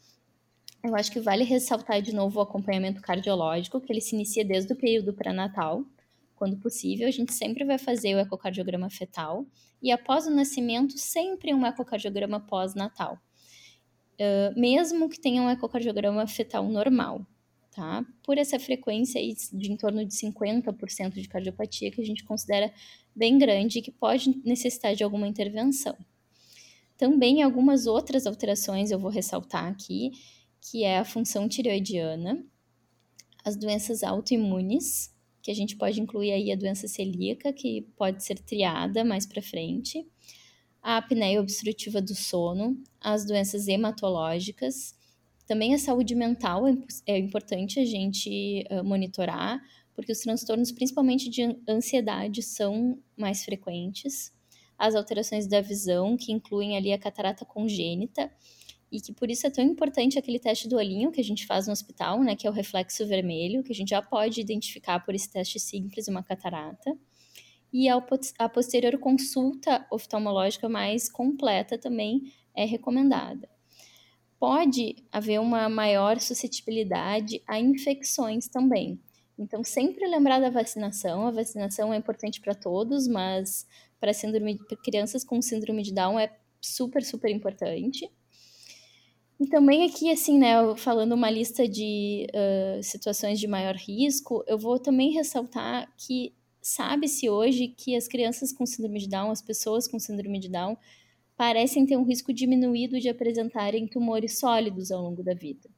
Eu 0.82 0.96
acho 0.96 1.12
que 1.12 1.20
vale 1.20 1.44
ressaltar 1.44 2.02
de 2.02 2.12
novo 2.12 2.40
o 2.40 2.42
acompanhamento 2.42 3.00
cardiológico, 3.00 3.80
que 3.80 3.92
ele 3.92 4.00
se 4.00 4.16
inicia 4.16 4.44
desde 4.44 4.72
o 4.72 4.76
período 4.76 5.12
pré-natal, 5.12 5.84
quando 6.36 6.56
possível. 6.58 7.08
A 7.08 7.10
gente 7.10 7.32
sempre 7.32 7.64
vai 7.64 7.78
fazer 7.78 8.14
o 8.14 8.18
ecocardiograma 8.18 8.88
fetal 8.88 9.46
e 9.82 9.90
após 9.90 10.26
o 10.26 10.30
nascimento, 10.30 10.96
sempre 10.96 11.52
um 11.52 11.66
ecocardiograma 11.66 12.40
pós-natal. 12.40 13.18
Uh, 14.14 14.58
mesmo 14.58 15.08
que 15.08 15.20
tenha 15.20 15.42
um 15.42 15.50
ecocardiograma 15.50 16.26
fetal 16.26 16.66
normal, 16.68 17.26
tá? 17.70 18.04
Por 18.22 18.38
essa 18.38 18.58
frequência 18.58 19.20
de 19.52 19.70
em 19.70 19.76
torno 19.76 20.04
de 20.04 20.14
50% 20.14 21.14
de 21.14 21.28
cardiopatia 21.28 21.90
que 21.90 22.00
a 22.00 22.04
gente 22.04 22.24
considera 22.24 22.72
bem 23.14 23.36
grande 23.36 23.78
e 23.78 23.82
que 23.82 23.90
pode 23.90 24.40
necessitar 24.44 24.94
de 24.94 25.04
alguma 25.04 25.28
intervenção. 25.28 25.96
Também 26.96 27.42
algumas 27.42 27.86
outras 27.86 28.26
alterações 28.26 28.90
eu 28.90 28.98
vou 28.98 29.10
ressaltar 29.10 29.66
aqui, 29.66 30.12
que 30.62 30.82
é 30.82 30.98
a 30.98 31.04
função 31.04 31.46
tireoidiana, 31.46 32.42
as 33.44 33.54
doenças 33.54 34.02
autoimunes, 34.02 35.14
que 35.46 35.50
a 35.52 35.54
gente 35.54 35.76
pode 35.76 36.00
incluir 36.00 36.32
aí 36.32 36.50
a 36.50 36.56
doença 36.56 36.88
celíaca, 36.88 37.52
que 37.52 37.82
pode 37.96 38.24
ser 38.24 38.36
triada 38.36 39.04
mais 39.04 39.24
para 39.24 39.40
frente, 39.40 40.04
a 40.82 40.96
apneia 40.96 41.40
obstrutiva 41.40 42.02
do 42.02 42.16
sono, 42.16 42.76
as 43.00 43.24
doenças 43.24 43.68
hematológicas, 43.68 44.92
também 45.46 45.72
a 45.72 45.78
saúde 45.78 46.16
mental 46.16 46.66
é, 46.66 46.76
é 47.06 47.16
importante 47.16 47.78
a 47.78 47.84
gente 47.84 48.64
uh, 48.72 48.82
monitorar, 48.82 49.62
porque 49.94 50.10
os 50.10 50.18
transtornos, 50.18 50.72
principalmente 50.72 51.30
de 51.30 51.56
ansiedade, 51.68 52.42
são 52.42 52.98
mais 53.16 53.44
frequentes. 53.44 54.32
As 54.76 54.96
alterações 54.96 55.46
da 55.46 55.60
visão, 55.60 56.16
que 56.16 56.32
incluem 56.32 56.76
ali 56.76 56.92
a 56.92 56.98
catarata 56.98 57.44
congênita, 57.44 58.32
e 58.96 59.00
que 59.00 59.12
por 59.12 59.30
isso 59.30 59.46
é 59.46 59.50
tão 59.50 59.64
importante 59.64 60.18
aquele 60.18 60.38
teste 60.38 60.68
do 60.68 60.76
olhinho 60.76 61.12
que 61.12 61.20
a 61.20 61.24
gente 61.24 61.46
faz 61.46 61.66
no 61.66 61.72
hospital, 61.72 62.22
né, 62.22 62.34
que 62.34 62.46
é 62.46 62.50
o 62.50 62.52
reflexo 62.52 63.06
vermelho, 63.06 63.62
que 63.62 63.72
a 63.72 63.74
gente 63.74 63.90
já 63.90 64.00
pode 64.00 64.40
identificar 64.40 65.00
por 65.04 65.14
esse 65.14 65.30
teste 65.30 65.60
simples 65.60 66.08
uma 66.08 66.22
catarata. 66.22 66.96
E 67.72 67.88
a 67.88 68.48
posterior 68.48 68.98
consulta 68.98 69.86
oftalmológica 69.90 70.68
mais 70.68 71.10
completa 71.10 71.76
também 71.76 72.32
é 72.54 72.64
recomendada. 72.64 73.48
Pode 74.38 74.96
haver 75.12 75.40
uma 75.40 75.68
maior 75.68 76.20
suscetibilidade 76.20 77.42
a 77.46 77.58
infecções 77.58 78.48
também. 78.48 78.98
Então, 79.38 79.62
sempre 79.62 80.06
lembrar 80.06 80.40
da 80.40 80.48
vacinação. 80.48 81.26
A 81.26 81.30
vacinação 81.30 81.92
é 81.92 81.96
importante 81.96 82.40
para 82.40 82.54
todos, 82.54 83.06
mas 83.06 83.66
para 84.00 84.12
crianças 84.82 85.24
com 85.24 85.42
síndrome 85.42 85.82
de 85.82 85.92
Down 85.92 86.18
é 86.18 86.34
super, 86.60 87.02
super 87.04 87.30
importante. 87.30 88.10
E 89.38 89.46
também 89.46 89.84
aqui, 89.84 90.10
assim, 90.10 90.38
né, 90.38 90.54
falando 90.76 91.12
uma 91.12 91.30
lista 91.30 91.68
de 91.68 92.26
uh, 92.30 92.82
situações 92.82 93.38
de 93.38 93.46
maior 93.46 93.74
risco, 93.74 94.42
eu 94.46 94.58
vou 94.58 94.78
também 94.78 95.12
ressaltar 95.12 95.92
que 95.98 96.34
sabe-se 96.62 97.28
hoje 97.28 97.68
que 97.68 97.94
as 97.94 98.08
crianças 98.08 98.50
com 98.50 98.64
síndrome 98.64 98.98
de 98.98 99.08
Down, 99.08 99.30
as 99.30 99.42
pessoas 99.42 99.86
com 99.86 99.98
síndrome 99.98 100.38
de 100.38 100.48
Down, 100.48 100.76
parecem 101.36 101.84
ter 101.84 101.98
um 101.98 102.04
risco 102.04 102.32
diminuído 102.32 102.98
de 102.98 103.10
apresentarem 103.10 103.86
tumores 103.86 104.38
sólidos 104.38 104.90
ao 104.90 105.02
longo 105.02 105.22
da 105.22 105.34
vida. 105.34 105.68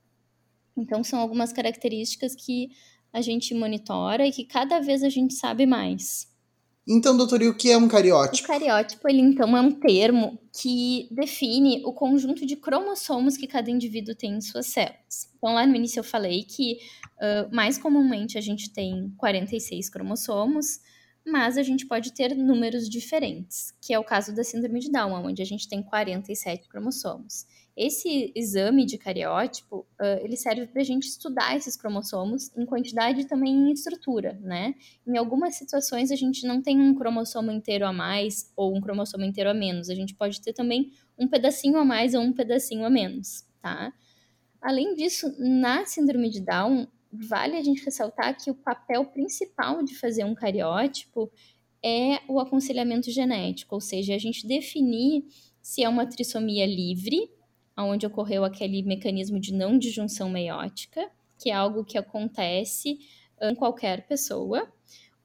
Então, 0.77 1.03
são 1.03 1.18
algumas 1.18 1.53
características 1.53 2.37
que 2.37 2.71
a 3.12 3.21
gente 3.21 3.55
monitora 3.55 4.25
e 4.25 4.31
que 4.31 4.44
cada 4.44 4.79
vez 4.79 5.03
a 5.03 5.09
gente 5.09 5.35
sabe 5.35 5.66
mais. 5.66 6.29
Então, 6.90 7.14
doutor, 7.14 7.42
e 7.42 7.48
o 7.48 7.55
que 7.55 7.70
é 7.70 7.77
um 7.77 7.87
cariótipo? 7.87 8.44
O 8.44 8.46
cariótipo, 8.46 9.07
ele 9.11 9.20
então 9.20 9.55
é 9.55 9.61
um 9.61 9.70
termo 9.70 10.38
que 10.59 11.07
define 11.11 11.83
o 11.85 11.92
conjunto 11.92 12.46
de 12.46 12.57
cromossomos 12.57 13.37
que 13.37 13.46
cada 13.46 13.70
indivíduo 13.70 14.14
tem 14.14 14.33
em 14.33 14.40
suas 14.40 14.68
células. 14.68 15.31
Então, 15.37 15.53
lá 15.53 15.66
no 15.66 15.77
início 15.77 16.01
eu 16.01 16.05
falei 16.05 16.44
que 16.44 16.79
uh, 17.16 17.55
mais 17.55 17.77
comumente 17.77 18.38
a 18.38 18.40
gente 18.40 18.72
tem 18.72 19.12
46 19.18 19.90
cromossomos, 19.90 20.81
mas 21.27 21.59
a 21.59 21.62
gente 21.62 21.87
pode 21.87 22.14
ter 22.14 22.35
números 22.35 22.88
diferentes, 22.88 23.74
que 23.83 23.92
é 23.92 23.98
o 23.98 24.05
caso 24.05 24.35
da 24.35 24.42
síndrome 24.42 24.81
de 24.81 24.90
Down, 24.90 25.27
onde 25.27 25.42
a 25.42 25.44
gente 25.44 25.68
tem 25.68 25.83
47 25.83 26.70
cromossomos. 26.70 27.44
Esse 27.81 28.33
exame 28.35 28.85
de 28.85 28.99
cariótipo, 28.99 29.87
uh, 30.01 30.25
ele 30.25 30.37
serve 30.37 30.67
para 30.67 30.81
a 30.81 30.85
gente 30.85 31.05
estudar 31.05 31.57
esses 31.57 31.77
cromossomos 31.77 32.51
em 32.57 32.67
quantidade 32.67 33.21
e 33.21 33.25
também 33.25 33.55
em 33.55 33.73
estrutura, 33.73 34.37
né? 34.43 34.75
Em 35.07 35.17
algumas 35.17 35.55
situações 35.55 36.11
a 36.11 36.17
gente 36.17 36.45
não 36.45 36.61
tem 36.61 36.81
um 36.81 36.93
cromossomo 36.93 37.53
inteiro 37.53 37.87
a 37.87 37.93
mais 37.93 38.53
ou 38.57 38.77
um 38.77 38.81
cromossomo 38.81 39.25
inteiro 39.25 39.49
a 39.49 39.55
menos, 39.55 39.88
a 39.88 39.95
gente 39.95 40.12
pode 40.12 40.41
ter 40.41 40.53
também 40.53 40.91
um 41.17 41.29
pedacinho 41.29 41.79
a 41.79 41.85
mais 41.85 42.14
ou 42.14 42.21
um 42.21 42.33
pedacinho 42.33 42.85
a 42.85 42.91
menos, 42.91 43.45
tá? 43.62 43.93
Além 44.61 44.97
disso, 44.97 45.33
na 45.38 45.87
síndrome 45.87 46.31
de 46.31 46.41
Down, 46.41 46.88
vale 47.12 47.57
a 47.57 47.62
gente 47.62 47.85
ressaltar 47.85 48.37
que 48.37 48.51
o 48.51 48.57
papel 48.57 49.05
principal 49.05 49.85
de 49.85 49.95
fazer 49.95 50.25
um 50.25 50.35
cariótipo 50.35 51.31
é 51.81 52.19
o 52.29 52.41
aconselhamento 52.41 53.09
genético, 53.09 53.77
ou 53.77 53.81
seja, 53.81 54.17
a 54.17 54.19
gente 54.19 54.49
definir 54.49 55.25
se 55.62 55.85
é 55.85 55.88
uma 55.88 56.07
trissomia 56.07 56.67
livre, 56.67 57.31
onde 57.85 58.07
ocorreu 58.07 58.45
aquele 58.45 58.83
mecanismo 58.83 59.38
de 59.38 59.53
não 59.53 59.79
disjunção 59.79 60.29
meiótica, 60.29 61.11
que 61.38 61.51
é 61.51 61.55
algo 61.55 61.85
que 61.85 61.99
acontece 61.99 62.99
em 63.41 63.55
qualquer 63.55 64.07
pessoa, 64.07 64.71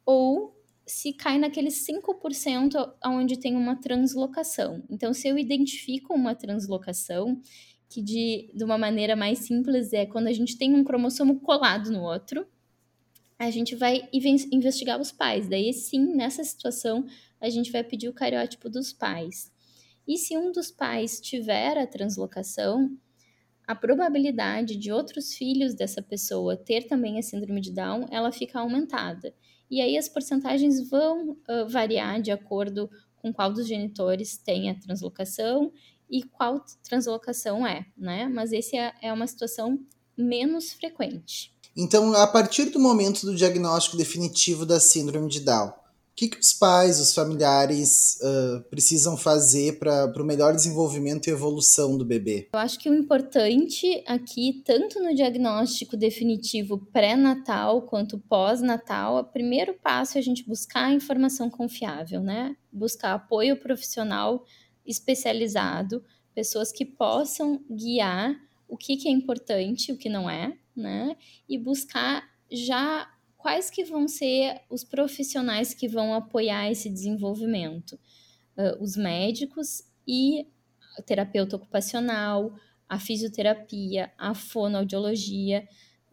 ou 0.06 0.56
se 0.86 1.14
cai 1.14 1.38
naqueles 1.38 1.86
5% 1.88 2.94
onde 3.06 3.40
tem 3.40 3.56
uma 3.56 3.76
translocação. 3.76 4.84
Então, 4.90 5.14
se 5.14 5.28
eu 5.28 5.38
identifico 5.38 6.14
uma 6.14 6.36
translocação, 6.36 7.42
que 7.90 8.02
de, 8.02 8.50
de 8.54 8.64
uma 8.64 8.78
maneira 8.78 9.16
mais 9.16 9.40
simples 9.40 9.94
é 9.94 10.06
quando 10.06 10.28
a 10.28 10.34
gente 10.34 10.58
tem 10.58 10.74
um 10.74 10.84
cromossomo 10.84 11.40
colado 11.40 11.92
no 11.92 12.02
outro, 12.02 12.46
a 13.38 13.50
gente 13.52 13.76
vai 13.76 14.08
investigar 14.12 15.00
os 15.00 15.12
pais. 15.12 15.48
Daí 15.48 15.72
sim, 15.74 16.16
nessa 16.16 16.44
situação, 16.44 17.06
a 17.40 17.50
gente 17.50 17.72
vai 17.72 17.84
pedir 17.84 18.10
o 18.10 18.14
cariótipo 18.14 18.70
dos 18.70 18.92
pais. 18.92 19.53
E 20.08 20.18
se 20.18 20.38
um 20.38 20.52
dos 20.52 20.70
pais 20.70 21.20
tiver 21.20 21.78
a 21.78 21.88
translocação, 21.88 22.90
a 23.66 23.74
probabilidade 23.74 24.76
de 24.76 24.92
outros 24.92 25.34
filhos 25.34 25.74
dessa 25.74 26.02
pessoa 26.02 26.58
ter 26.58 26.88
também 26.88 27.18
a 27.18 27.22
síndrome 27.22 27.62
de 27.62 27.72
Down, 27.72 28.08
ela 28.12 28.32
fica 28.32 28.60
aumentada. 28.60 29.34
E 29.72 29.82
aí 29.82 29.98
as 29.98 30.10
porcentagens 30.10 30.90
vão 30.90 31.32
uh, 31.32 31.68
variar 31.68 32.22
de 32.22 32.32
acordo 32.32 32.90
com 33.16 33.34
qual 33.34 33.52
dos 33.52 33.68
genitores 33.68 34.38
tem 34.38 34.70
a 34.70 34.76
translocação 34.76 35.72
e 36.10 36.24
qual 36.24 36.64
translocação 36.84 37.66
é, 37.66 37.86
né? 37.98 38.28
Mas 38.28 38.52
esse 38.52 38.78
é, 38.78 38.94
é 39.02 39.14
uma 39.14 39.26
situação 39.26 39.80
menos 40.18 40.74
frequente. 40.74 41.54
Então, 41.76 42.14
a 42.14 42.28
partir 42.28 42.66
do 42.66 42.80
momento 42.80 43.26
do 43.26 43.36
diagnóstico 43.36 43.98
definitivo 43.98 44.66
da 44.66 44.80
síndrome 44.80 45.28
de 45.28 45.40
Down, 45.40 45.74
que, 46.16 46.28
que 46.28 46.40
os 46.40 46.54
pais, 46.54 47.00
os 47.00 47.14
familiares 47.14 48.20
uh, 48.22 48.62
precisam 48.70 49.18
fazer 49.18 49.80
para 49.80 50.14
o 50.22 50.26
melhor 50.26 50.54
desenvolvimento 50.54 51.28
e 51.28 51.32
evolução 51.32 51.98
do 51.98 52.06
bebê? 52.06 52.50
Eu 52.54 52.60
acho 52.60 52.80
que 52.80 52.90
o 52.90 52.94
importante 52.94 54.04
aqui, 54.06 54.62
tanto 54.66 55.02
no 55.02 55.16
diagnóstico 55.16 55.98
definitivo 55.98 56.78
pré-natal 56.92 57.82
quanto 57.84 58.20
pós-natal, 58.20 59.18
o 59.18 59.24
primeiro 59.24 59.74
passo 59.74 60.18
é 60.18 60.22
a 60.22 60.24
gente 60.24 60.46
buscar 60.46 60.94
informação 60.94 61.50
confiável, 61.50 62.22
né? 62.22 62.56
Buscar 62.72 63.14
apoio 63.14 63.58
profissional 63.58 64.44
especializado, 64.86 66.04
pessoas 66.36 66.72
que 66.72 66.86
possam 66.86 67.64
guiar 67.70 68.36
o 68.68 68.78
que, 68.78 68.98
que 68.98 69.08
é 69.08 69.12
importante, 69.12 69.92
o 69.92 69.98
que 69.98 70.10
não 70.10 70.30
é, 70.30 70.56
né? 70.76 71.16
E 71.50 71.58
buscar 71.58 72.24
já 72.52 73.08
quais 73.44 73.70
que 73.70 73.84
vão 73.84 74.08
ser 74.08 74.62
os 74.70 74.86
profissionais 74.86 75.74
que 75.74 75.86
vão 75.86 76.14
apoiar 76.14 76.72
esse 76.72 76.90
desenvolvimento. 76.90 78.00
Uh, 78.58 78.82
os 78.82 78.96
médicos 78.96 79.84
e 80.08 80.48
terapeuta 81.06 81.58
ocupacional, 81.58 82.56
a 82.88 82.98
fisioterapia, 82.98 84.14
a 84.18 84.34
fonoaudiologia. 84.34 85.68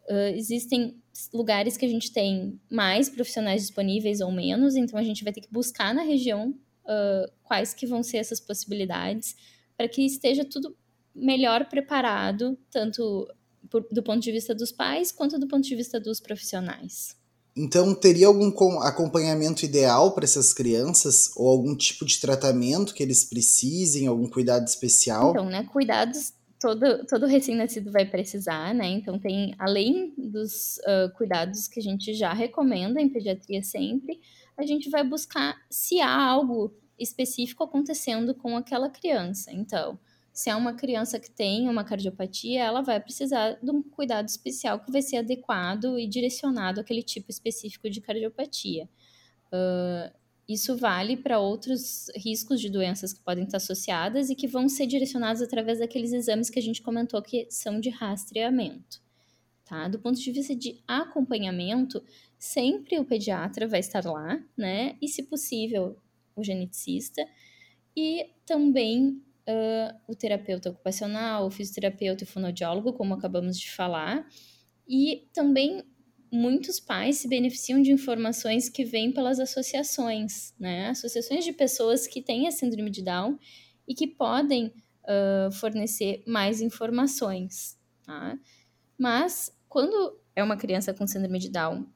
Uh, 0.08 0.34
existem 0.34 1.00
lugares 1.32 1.76
que 1.76 1.86
a 1.86 1.88
gente 1.88 2.12
tem 2.12 2.60
mais 2.68 3.08
profissionais 3.08 3.62
disponíveis 3.62 4.20
ou 4.20 4.32
menos, 4.32 4.74
então 4.74 4.98
a 4.98 5.04
gente 5.04 5.22
vai 5.22 5.32
ter 5.32 5.42
que 5.42 5.52
buscar 5.52 5.94
na 5.94 6.02
região 6.02 6.48
uh, 6.50 7.30
quais 7.44 7.72
que 7.72 7.86
vão 7.86 8.02
ser 8.02 8.16
essas 8.16 8.40
possibilidades 8.40 9.36
para 9.76 9.88
que 9.88 10.04
esteja 10.04 10.44
tudo 10.44 10.76
melhor 11.14 11.68
preparado, 11.68 12.58
tanto 12.72 13.32
por, 13.70 13.86
do 13.92 14.02
ponto 14.02 14.20
de 14.20 14.32
vista 14.32 14.52
dos 14.52 14.72
pais 14.72 15.12
quanto 15.12 15.38
do 15.38 15.46
ponto 15.46 15.62
de 15.62 15.76
vista 15.76 16.00
dos 16.00 16.18
profissionais. 16.18 17.19
Então, 17.56 17.94
teria 17.94 18.26
algum 18.26 18.48
acompanhamento 18.80 19.64
ideal 19.64 20.12
para 20.12 20.24
essas 20.24 20.52
crianças? 20.52 21.30
Ou 21.36 21.48
algum 21.48 21.76
tipo 21.76 22.04
de 22.04 22.20
tratamento 22.20 22.94
que 22.94 23.02
eles 23.02 23.24
precisem, 23.24 24.06
algum 24.06 24.28
cuidado 24.28 24.66
especial? 24.66 25.30
Então, 25.30 25.46
né, 25.46 25.64
cuidados 25.64 26.32
todo, 26.60 27.06
todo 27.06 27.26
recém-nascido 27.26 27.90
vai 27.90 28.04
precisar, 28.04 28.74
né? 28.74 28.86
Então, 28.88 29.18
tem, 29.18 29.54
além 29.58 30.14
dos 30.16 30.78
uh, 30.78 31.10
cuidados 31.16 31.66
que 31.66 31.80
a 31.80 31.82
gente 31.82 32.12
já 32.14 32.32
recomenda 32.32 33.00
em 33.00 33.08
pediatria 33.08 33.62
sempre, 33.62 34.20
a 34.56 34.64
gente 34.64 34.90
vai 34.90 35.02
buscar 35.02 35.56
se 35.70 36.00
há 36.00 36.14
algo 36.14 36.72
específico 36.98 37.64
acontecendo 37.64 38.34
com 38.34 38.56
aquela 38.56 38.90
criança. 38.90 39.50
Então, 39.50 39.98
se 40.32 40.48
é 40.48 40.54
uma 40.54 40.74
criança 40.74 41.18
que 41.18 41.30
tem 41.30 41.68
uma 41.68 41.84
cardiopatia, 41.84 42.62
ela 42.62 42.82
vai 42.82 43.00
precisar 43.00 43.58
de 43.62 43.70
um 43.70 43.82
cuidado 43.82 44.28
especial 44.28 44.80
que 44.80 44.90
vai 44.90 45.02
ser 45.02 45.18
adequado 45.18 45.98
e 45.98 46.06
direcionado 46.06 46.80
àquele 46.80 47.02
tipo 47.02 47.30
específico 47.30 47.90
de 47.90 48.00
cardiopatia. 48.00 48.88
Uh, 49.52 50.20
isso 50.48 50.76
vale 50.76 51.16
para 51.16 51.38
outros 51.38 52.10
riscos 52.16 52.60
de 52.60 52.68
doenças 52.68 53.12
que 53.12 53.20
podem 53.20 53.44
estar 53.44 53.58
associadas 53.58 54.30
e 54.30 54.34
que 54.34 54.48
vão 54.48 54.68
ser 54.68 54.86
direcionados 54.86 55.42
através 55.42 55.78
daqueles 55.78 56.12
exames 56.12 56.50
que 56.50 56.58
a 56.58 56.62
gente 56.62 56.82
comentou 56.82 57.22
que 57.22 57.46
são 57.50 57.78
de 57.80 57.88
rastreamento. 57.88 59.00
Tá? 59.64 59.86
Do 59.86 60.00
ponto 60.00 60.18
de 60.18 60.32
vista 60.32 60.52
de 60.54 60.82
acompanhamento, 60.88 62.02
sempre 62.36 62.98
o 62.98 63.04
pediatra 63.04 63.68
vai 63.68 63.78
estar 63.78 64.04
lá, 64.04 64.42
né? 64.56 64.96
E, 65.00 65.06
se 65.06 65.22
possível, 65.22 65.96
o 66.34 66.42
geneticista. 66.42 67.24
E 67.96 68.30
também 68.44 69.22
uh, 69.50 70.00
o 70.06 70.14
terapeuta 70.14 70.70
ocupacional, 70.70 71.46
o 71.46 71.50
fisioterapeuta 71.50 72.24
e 72.24 72.26
o 72.26 72.28
fonoaudiólogo, 72.28 72.92
como 72.92 73.14
acabamos 73.14 73.58
de 73.58 73.70
falar. 73.70 74.26
E 74.88 75.28
também 75.32 75.84
muitos 76.32 76.78
pais 76.78 77.16
se 77.16 77.28
beneficiam 77.28 77.82
de 77.82 77.90
informações 77.90 78.68
que 78.68 78.84
vêm 78.84 79.12
pelas 79.12 79.40
associações, 79.40 80.54
né? 80.58 80.88
Associações 80.88 81.44
de 81.44 81.52
pessoas 81.52 82.06
que 82.06 82.22
têm 82.22 82.46
a 82.46 82.52
síndrome 82.52 82.90
de 82.90 83.02
Down 83.02 83.38
e 83.86 83.94
que 83.94 84.06
podem 84.06 84.66
uh, 84.66 85.50
fornecer 85.52 86.22
mais 86.26 86.60
informações, 86.60 87.78
tá? 88.04 88.38
Mas 88.96 89.52
quando 89.68 90.18
é 90.36 90.42
uma 90.42 90.56
criança 90.56 90.94
com 90.94 91.06
síndrome 91.06 91.38
de 91.38 91.50
Down 91.50 91.86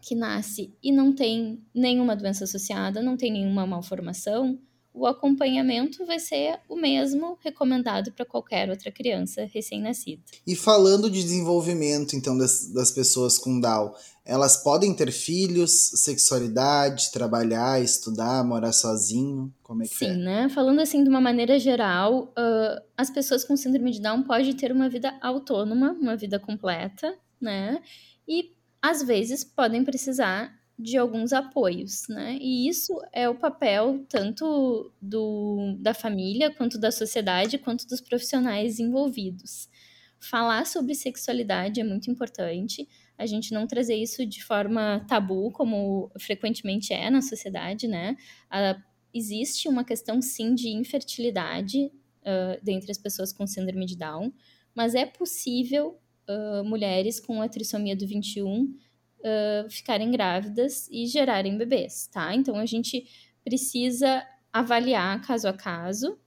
que 0.00 0.14
nasce 0.14 0.74
e 0.82 0.92
não 0.92 1.12
tem 1.12 1.62
nenhuma 1.74 2.16
doença 2.16 2.44
associada, 2.44 3.02
não 3.02 3.16
tem 3.16 3.32
nenhuma 3.32 3.66
malformação, 3.66 4.58
o 4.98 5.06
acompanhamento 5.06 6.04
vai 6.04 6.18
ser 6.18 6.58
o 6.68 6.76
mesmo 6.76 7.38
recomendado 7.40 8.10
para 8.12 8.24
qualquer 8.24 8.68
outra 8.68 8.90
criança 8.90 9.48
recém-nascida. 9.52 10.22
E 10.46 10.56
falando 10.56 11.08
de 11.08 11.22
desenvolvimento, 11.22 12.16
então, 12.16 12.36
das, 12.36 12.72
das 12.72 12.90
pessoas 12.90 13.38
com 13.38 13.60
Down, 13.60 13.92
elas 14.24 14.56
podem 14.56 14.92
ter 14.92 15.10
filhos, 15.10 15.70
sexualidade, 15.94 17.12
trabalhar, 17.12 17.80
estudar, 17.80 18.44
morar 18.44 18.72
sozinho? 18.72 19.54
Como 19.62 19.82
é 19.82 19.86
que 19.86 19.94
Sim, 19.94 20.10
é? 20.10 20.16
né? 20.16 20.48
Falando 20.48 20.80
assim 20.80 21.02
de 21.02 21.08
uma 21.08 21.20
maneira 21.20 21.58
geral, 21.58 22.34
uh, 22.36 22.82
as 22.96 23.08
pessoas 23.08 23.44
com 23.44 23.56
síndrome 23.56 23.92
de 23.92 24.02
Down 24.02 24.24
podem 24.24 24.52
ter 24.52 24.72
uma 24.72 24.88
vida 24.88 25.16
autônoma, 25.22 25.92
uma 25.92 26.16
vida 26.16 26.38
completa, 26.38 27.16
né? 27.40 27.80
E 28.26 28.52
às 28.82 29.02
vezes 29.02 29.44
podem 29.44 29.84
precisar 29.84 30.57
de 30.78 30.96
alguns 30.96 31.32
apoios, 31.32 32.06
né? 32.08 32.38
E 32.40 32.68
isso 32.68 32.92
é 33.12 33.28
o 33.28 33.34
papel 33.34 34.04
tanto 34.08 34.92
do, 35.02 35.76
da 35.80 35.92
família, 35.92 36.54
quanto 36.54 36.78
da 36.78 36.92
sociedade, 36.92 37.58
quanto 37.58 37.86
dos 37.86 38.00
profissionais 38.00 38.78
envolvidos. 38.78 39.68
Falar 40.20 40.66
sobre 40.66 40.94
sexualidade 40.94 41.80
é 41.80 41.84
muito 41.84 42.10
importante, 42.10 42.88
a 43.16 43.26
gente 43.26 43.52
não 43.52 43.66
trazer 43.66 43.96
isso 43.96 44.24
de 44.24 44.44
forma 44.44 45.04
tabu, 45.08 45.50
como 45.50 46.10
frequentemente 46.20 46.92
é 46.92 47.10
na 47.10 47.20
sociedade, 47.20 47.88
né? 47.88 48.16
Existe 49.12 49.68
uma 49.68 49.82
questão, 49.82 50.22
sim, 50.22 50.54
de 50.54 50.68
infertilidade 50.68 51.86
uh, 51.86 52.62
dentre 52.62 52.92
as 52.92 52.98
pessoas 52.98 53.32
com 53.32 53.46
síndrome 53.46 53.86
de 53.86 53.96
Down, 53.96 54.32
mas 54.74 54.94
é 54.94 55.04
possível 55.04 55.98
uh, 56.28 56.62
mulheres 56.64 57.18
com 57.18 57.42
a 57.42 57.48
trissomia 57.48 57.96
do 57.96 58.06
21 58.06 58.72
uh, 59.20 59.70
ficarem 59.70 60.10
grávidas 60.10 60.88
e 60.90 61.06
gerarem 61.06 61.56
bebês, 61.56 62.08
tá? 62.12 62.34
Então 62.34 62.56
a 62.56 62.66
gente 62.66 63.06
precisa 63.44 64.26
avaliar 64.52 65.20
caso 65.22 65.48
a 65.48 65.52
caso 65.52 66.18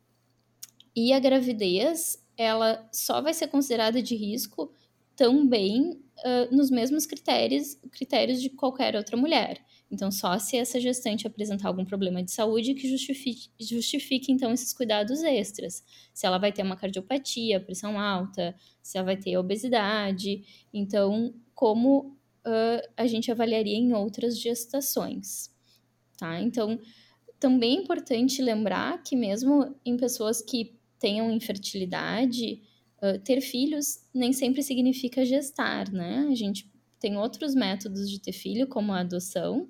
e 0.95 1.13
a 1.13 1.19
gravidez 1.19 2.23
ela 2.38 2.88
só 2.91 3.21
vai 3.21 3.34
ser 3.34 3.47
considerada 3.47 4.01
de 4.01 4.15
risco 4.15 4.73
também 5.15 5.91
uh, 5.91 6.56
nos 6.56 6.71
mesmos 6.71 7.06
critérios, 7.06 7.75
critérios 7.91 8.41
de 8.41 8.49
qualquer 8.49 8.95
outra 8.95 9.15
mulher. 9.15 9.63
Então, 9.91 10.10
só 10.10 10.39
se 10.39 10.56
essa 10.56 10.80
gestante 10.80 11.27
apresentar 11.27 11.67
algum 11.67 11.84
problema 11.84 12.23
de 12.23 12.32
saúde 12.32 12.73
que 12.73 12.89
justifique, 12.89 13.49
justifique, 13.60 14.32
então, 14.32 14.54
esses 14.54 14.71
cuidados 14.71 15.21
extras. 15.21 15.84
Se 16.13 16.25
ela 16.25 16.38
vai 16.38 16.51
ter 16.54 16.63
uma 16.63 16.77
cardiopatia, 16.77 17.60
pressão 17.60 17.99
alta, 17.99 18.56
se 18.82 18.97
ela 18.97 19.06
vai 19.06 19.17
ter 19.17 19.38
obesidade. 19.38 20.43
Então, 20.73 21.34
como 21.54 22.17
uh, 22.45 22.89
a 22.95 23.08
gente 23.08 23.32
avaliaria 23.32 23.77
em 23.77 23.93
outras 23.93 24.39
gestações, 24.39 25.49
tá? 26.17 26.39
Então, 26.39 26.80
também 27.39 27.77
é 27.77 27.82
importante 27.82 28.41
lembrar 28.41 29.01
que 29.04 29.15
mesmo 29.15 29.75
em 29.86 29.97
pessoas 29.97 30.41
que 30.41 30.75
tenham 30.99 31.32
infertilidade, 31.32 32.62
uh, 33.01 33.19
ter 33.19 33.41
filhos 33.41 34.08
nem 34.13 34.32
sempre 34.32 34.62
significa 34.62 35.25
gestar, 35.25 35.91
né? 35.91 36.27
A 36.30 36.36
gente 36.36 36.69
tem 36.99 37.17
outros 37.17 37.56
métodos 37.56 38.10
de 38.10 38.19
ter 38.19 38.32
filho, 38.32 38.67
como 38.67 38.93
a 38.93 38.99
adoção. 38.99 39.67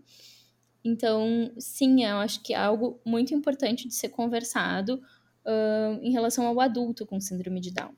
Então, 0.83 1.51
sim, 1.57 2.03
eu 2.03 2.17
acho 2.17 2.41
que 2.43 2.53
é 2.53 2.57
algo 2.57 2.99
muito 3.05 3.33
importante 3.33 3.87
de 3.87 3.93
ser 3.93 4.09
conversado 4.09 5.01
uh, 5.45 5.99
em 6.01 6.11
relação 6.11 6.45
ao 6.45 6.59
adulto 6.59 7.05
com 7.05 7.21
síndrome 7.21 7.61
de 7.61 7.71
Down. 7.71 7.93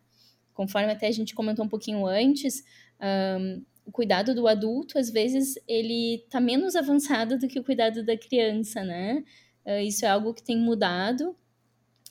Conforme 0.54 0.92
até 0.92 1.08
a 1.08 1.12
gente 1.12 1.34
comentou 1.34 1.66
um 1.66 1.70
pouquinho 1.70 2.06
antes, 2.06 2.64
um, 3.02 3.64
o 3.86 3.92
cuidado 3.92 4.34
do 4.34 4.48
adulto, 4.48 4.98
às 4.98 5.10
vezes, 5.10 5.56
ele 5.68 6.26
tá 6.30 6.40
menos 6.40 6.76
avançado 6.76 7.38
do 7.38 7.48
que 7.48 7.60
o 7.60 7.64
cuidado 7.64 8.04
da 8.04 8.18
criança, 8.18 8.84
né? 8.84 9.24
Uh, 9.66 9.80
isso 9.80 10.06
é 10.06 10.10
algo 10.10 10.34
que 10.34 10.44
tem 10.44 10.58
mudado 10.58 11.36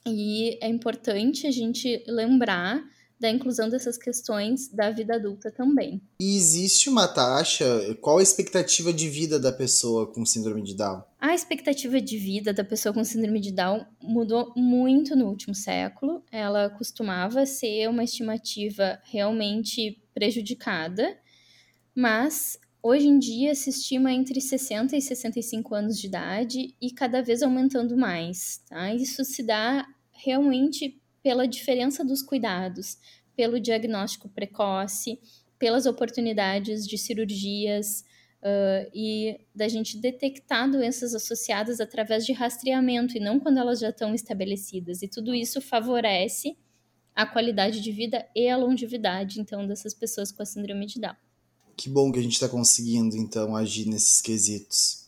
e 0.06 0.58
é 0.60 0.68
importante 0.68 1.46
a 1.46 1.50
gente 1.50 2.02
lembrar 2.06 2.82
da 3.22 3.30
inclusão 3.30 3.68
dessas 3.68 3.96
questões 3.96 4.68
da 4.68 4.90
vida 4.90 5.14
adulta 5.14 5.48
também. 5.48 6.02
E 6.20 6.36
existe 6.36 6.88
uma 6.88 7.06
taxa? 7.06 7.64
Qual 8.00 8.18
a 8.18 8.22
expectativa 8.22 8.92
de 8.92 9.08
vida 9.08 9.38
da 9.38 9.52
pessoa 9.52 10.12
com 10.12 10.26
síndrome 10.26 10.60
de 10.60 10.74
Down? 10.74 11.04
A 11.20 11.32
expectativa 11.32 12.00
de 12.00 12.18
vida 12.18 12.52
da 12.52 12.64
pessoa 12.64 12.92
com 12.92 13.04
síndrome 13.04 13.38
de 13.38 13.52
Down 13.52 13.86
mudou 14.02 14.52
muito 14.56 15.14
no 15.14 15.28
último 15.28 15.54
século. 15.54 16.24
Ela 16.32 16.68
costumava 16.70 17.46
ser 17.46 17.88
uma 17.88 18.02
estimativa 18.02 18.98
realmente 19.04 20.02
prejudicada 20.12 21.16
mas 21.94 22.58
hoje 22.82 23.06
em 23.06 23.18
dia 23.18 23.54
se 23.54 23.70
estima 23.70 24.12
entre 24.12 24.40
60 24.40 24.96
e 24.96 25.00
65 25.00 25.74
anos 25.74 25.98
de 25.98 26.06
idade 26.06 26.74
e 26.80 26.90
cada 26.90 27.22
vez 27.22 27.42
aumentando 27.42 27.96
mais. 27.96 28.58
Tá? 28.68 28.92
Isso 28.94 29.24
se 29.24 29.42
dá 29.42 29.86
realmente 30.10 31.00
pela 31.22 31.46
diferença 31.46 32.04
dos 32.04 32.22
cuidados, 32.22 32.98
pelo 33.36 33.60
diagnóstico 33.60 34.28
precoce, 34.28 35.18
pelas 35.58 35.86
oportunidades 35.86 36.86
de 36.86 36.98
cirurgias 36.98 38.04
uh, 38.42 38.90
e 38.92 39.38
da 39.54 39.68
gente 39.68 39.96
detectar 39.96 40.68
doenças 40.68 41.14
associadas 41.14 41.80
através 41.80 42.26
de 42.26 42.32
rastreamento 42.32 43.16
e 43.16 43.20
não 43.20 43.38
quando 43.38 43.58
elas 43.58 43.78
já 43.78 43.90
estão 43.90 44.12
estabelecidas. 44.14 45.02
E 45.02 45.08
tudo 45.08 45.32
isso 45.34 45.60
favorece 45.60 46.56
a 47.14 47.24
qualidade 47.26 47.80
de 47.80 47.92
vida 47.92 48.26
e 48.34 48.48
a 48.48 48.56
longevidade, 48.56 49.40
então, 49.40 49.66
dessas 49.66 49.94
pessoas 49.94 50.32
com 50.32 50.42
a 50.42 50.46
síndrome 50.46 50.86
de 50.86 51.00
Down. 51.00 51.14
Que 51.76 51.88
bom 51.88 52.12
que 52.12 52.18
a 52.18 52.22
gente 52.22 52.34
está 52.34 52.48
conseguindo, 52.48 53.16
então, 53.16 53.56
agir 53.56 53.86
nesses 53.86 54.20
quesitos. 54.20 55.02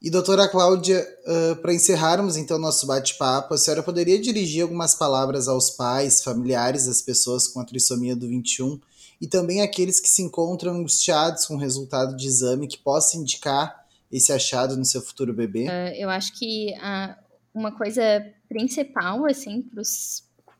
E, 0.00 0.10
doutora 0.10 0.46
Cláudia, 0.46 1.06
uh, 1.26 1.56
para 1.56 1.74
encerrarmos, 1.74 2.36
então, 2.36 2.58
nosso 2.58 2.86
bate-papo, 2.86 3.54
a 3.54 3.58
senhora 3.58 3.82
poderia 3.82 4.20
dirigir 4.20 4.62
algumas 4.62 4.94
palavras 4.94 5.48
aos 5.48 5.70
pais, 5.70 6.22
familiares 6.22 6.86
das 6.86 7.02
pessoas 7.02 7.48
com 7.48 7.60
a 7.60 7.64
trissomia 7.64 8.14
do 8.14 8.28
21 8.28 8.78
e 9.20 9.26
também 9.26 9.62
aqueles 9.62 9.98
que 9.98 10.08
se 10.08 10.22
encontram 10.22 10.74
angustiados 10.74 11.46
com 11.46 11.54
o 11.54 11.58
resultado 11.58 12.14
de 12.14 12.26
exame 12.26 12.68
que 12.68 12.78
possa 12.78 13.16
indicar 13.16 13.86
esse 14.12 14.32
achado 14.32 14.76
no 14.76 14.84
seu 14.84 15.00
futuro 15.00 15.32
bebê? 15.32 15.64
Uh, 15.64 15.94
eu 15.96 16.10
acho 16.10 16.38
que 16.38 16.74
a, 16.74 17.18
uma 17.54 17.72
coisa 17.72 18.02
principal, 18.48 19.24
assim, 19.24 19.62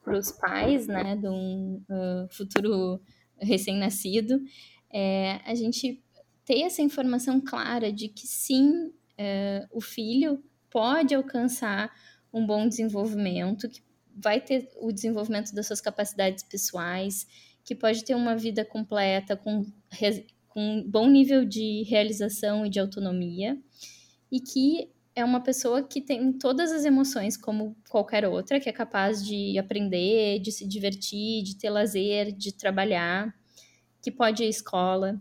para 0.02 0.18
os 0.18 0.32
pais, 0.32 0.86
né, 0.86 1.14
de 1.14 1.28
um 1.28 1.82
uh, 1.90 2.34
futuro 2.34 3.00
recém-nascido, 3.38 4.40
é 4.92 5.40
a 5.44 5.54
gente 5.54 6.02
ter 6.44 6.60
essa 6.62 6.80
informação 6.80 7.40
clara 7.40 7.92
de 7.92 8.08
que 8.08 8.26
sim, 8.26 8.92
é, 9.18 9.66
o 9.72 9.80
filho 9.80 10.42
pode 10.70 11.14
alcançar 11.14 11.92
um 12.32 12.46
bom 12.46 12.68
desenvolvimento, 12.68 13.68
que 13.68 13.82
vai 14.14 14.40
ter 14.40 14.68
o 14.80 14.92
desenvolvimento 14.92 15.54
das 15.54 15.66
suas 15.66 15.80
capacidades 15.80 16.44
pessoais, 16.44 17.26
que 17.64 17.74
pode 17.74 18.04
ter 18.04 18.14
uma 18.14 18.36
vida 18.36 18.64
completa 18.64 19.36
com, 19.36 19.66
com 20.48 20.60
um 20.60 20.88
bom 20.88 21.08
nível 21.08 21.44
de 21.44 21.82
realização 21.84 22.64
e 22.64 22.70
de 22.70 22.78
autonomia, 22.78 23.58
e 24.30 24.40
que 24.40 24.90
é 25.14 25.24
uma 25.24 25.40
pessoa 25.40 25.82
que 25.82 26.00
tem 26.00 26.32
todas 26.32 26.70
as 26.70 26.84
emoções 26.84 27.36
como 27.36 27.74
qualquer 27.88 28.26
outra, 28.26 28.60
que 28.60 28.68
é 28.68 28.72
capaz 28.72 29.24
de 29.24 29.58
aprender, 29.58 30.38
de 30.40 30.52
se 30.52 30.68
divertir, 30.68 31.42
de 31.42 31.56
ter 31.56 31.70
lazer, 31.70 32.32
de 32.32 32.52
trabalhar, 32.52 33.34
que 34.06 34.10
pode 34.12 34.44
ir 34.44 34.46
à 34.46 34.48
escola, 34.48 35.20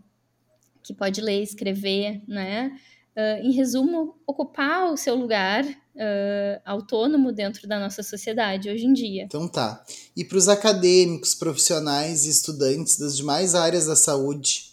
que 0.80 0.94
pode 0.94 1.20
ler, 1.20 1.42
escrever, 1.42 2.22
né? 2.28 2.70
Uh, 3.16 3.44
em 3.44 3.50
resumo, 3.50 4.14
ocupar 4.24 4.92
o 4.92 4.96
seu 4.96 5.16
lugar 5.16 5.64
uh, 5.64 6.60
autônomo 6.64 7.32
dentro 7.32 7.66
da 7.66 7.80
nossa 7.80 8.04
sociedade 8.04 8.70
hoje 8.70 8.86
em 8.86 8.92
dia. 8.92 9.24
Então 9.24 9.48
tá. 9.48 9.84
E 10.16 10.24
para 10.24 10.38
os 10.38 10.48
acadêmicos, 10.48 11.34
profissionais 11.34 12.26
e 12.26 12.30
estudantes 12.30 12.96
das 12.96 13.16
demais 13.16 13.56
áreas 13.56 13.86
da 13.86 13.96
saúde 13.96 14.66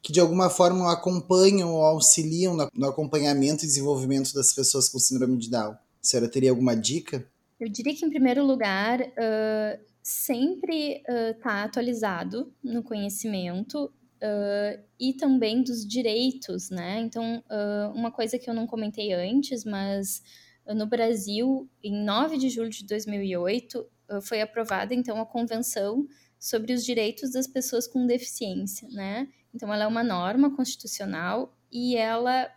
que 0.00 0.12
de 0.12 0.20
alguma 0.20 0.48
forma 0.48 0.90
acompanham 0.90 1.74
ou 1.74 1.82
auxiliam 1.82 2.56
no 2.72 2.86
acompanhamento 2.86 3.64
e 3.64 3.66
desenvolvimento 3.66 4.32
das 4.32 4.54
pessoas 4.54 4.88
com 4.88 4.98
síndrome 4.98 5.36
de 5.36 5.50
Down? 5.50 5.72
A 5.72 5.78
senhora 6.00 6.30
teria 6.30 6.48
alguma 6.48 6.74
dica? 6.74 7.28
Eu 7.60 7.68
diria 7.68 7.94
que, 7.94 8.06
em 8.06 8.08
primeiro 8.08 8.46
lugar, 8.46 9.00
uh, 9.00 9.78
sempre 10.08 11.02
estar 11.06 11.62
uh, 11.62 11.66
atualizado 11.66 12.52
no 12.62 12.82
conhecimento 12.82 13.92
Uh, 14.20 14.82
e 14.98 15.14
também 15.14 15.62
dos 15.62 15.86
direitos, 15.86 16.70
né? 16.70 16.98
Então, 16.98 17.40
uh, 17.48 17.96
uma 17.96 18.10
coisa 18.10 18.36
que 18.36 18.50
eu 18.50 18.54
não 18.54 18.66
comentei 18.66 19.12
antes, 19.12 19.64
mas 19.64 20.20
no 20.74 20.88
Brasil, 20.88 21.70
em 21.80 22.04
9 22.04 22.36
de 22.36 22.48
julho 22.50 22.68
de 22.68 22.84
2008, 22.84 23.88
foi 24.22 24.40
aprovada, 24.40 24.92
então, 24.92 25.20
a 25.20 25.24
Convenção 25.24 26.04
sobre 26.36 26.72
os 26.72 26.84
Direitos 26.84 27.30
das 27.30 27.46
Pessoas 27.46 27.86
com 27.86 28.08
Deficiência, 28.08 28.88
né? 28.90 29.28
Então, 29.54 29.72
ela 29.72 29.84
é 29.84 29.86
uma 29.86 30.02
norma 30.02 30.52
constitucional 30.56 31.56
e 31.70 31.96
ela 31.96 32.50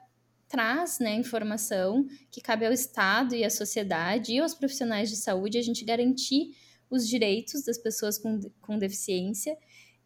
traz 0.48 0.98
né, 1.00 1.14
informação 1.14 2.08
que 2.32 2.42
cabe 2.42 2.66
ao 2.66 2.74
Estado 2.74 3.36
e 3.36 3.46
à 3.46 3.52
sociedade 3.52 4.34
e 4.34 4.40
aos 4.40 4.56
profissionais 4.56 5.12
de 5.12 5.16
saúde 5.16 5.60
a 5.60 5.62
gente 5.62 5.86
garantir 5.86 6.56
os 6.92 7.08
direitos 7.08 7.64
das 7.64 7.78
pessoas 7.78 8.18
com, 8.18 8.40
com 8.62 8.78
deficiência 8.78 9.58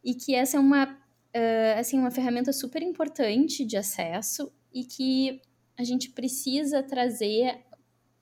e 0.04 0.14
que 0.14 0.36
essa 0.36 0.58
é 0.58 0.60
uma, 0.60 0.86
uh, 0.86 1.80
assim, 1.80 1.98
uma 1.98 2.12
ferramenta 2.12 2.54
super 2.54 2.82
importante 2.82 3.66
de 3.66 3.76
acesso 3.76 4.52
e 4.72 4.86
que 4.86 5.42
a 5.78 5.84
gente 5.84 6.12
precisa 6.12 6.84
trazer 6.84 7.60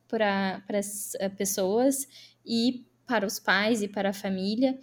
para 0.08 0.63
as 0.69 1.12
pessoas 1.38 2.08
e 2.45 2.86
para 3.06 3.28
os 3.28 3.39
pais 3.39 3.82
e 3.82 3.88
para 3.88 4.10
a 4.10 4.13
família 4.13 4.80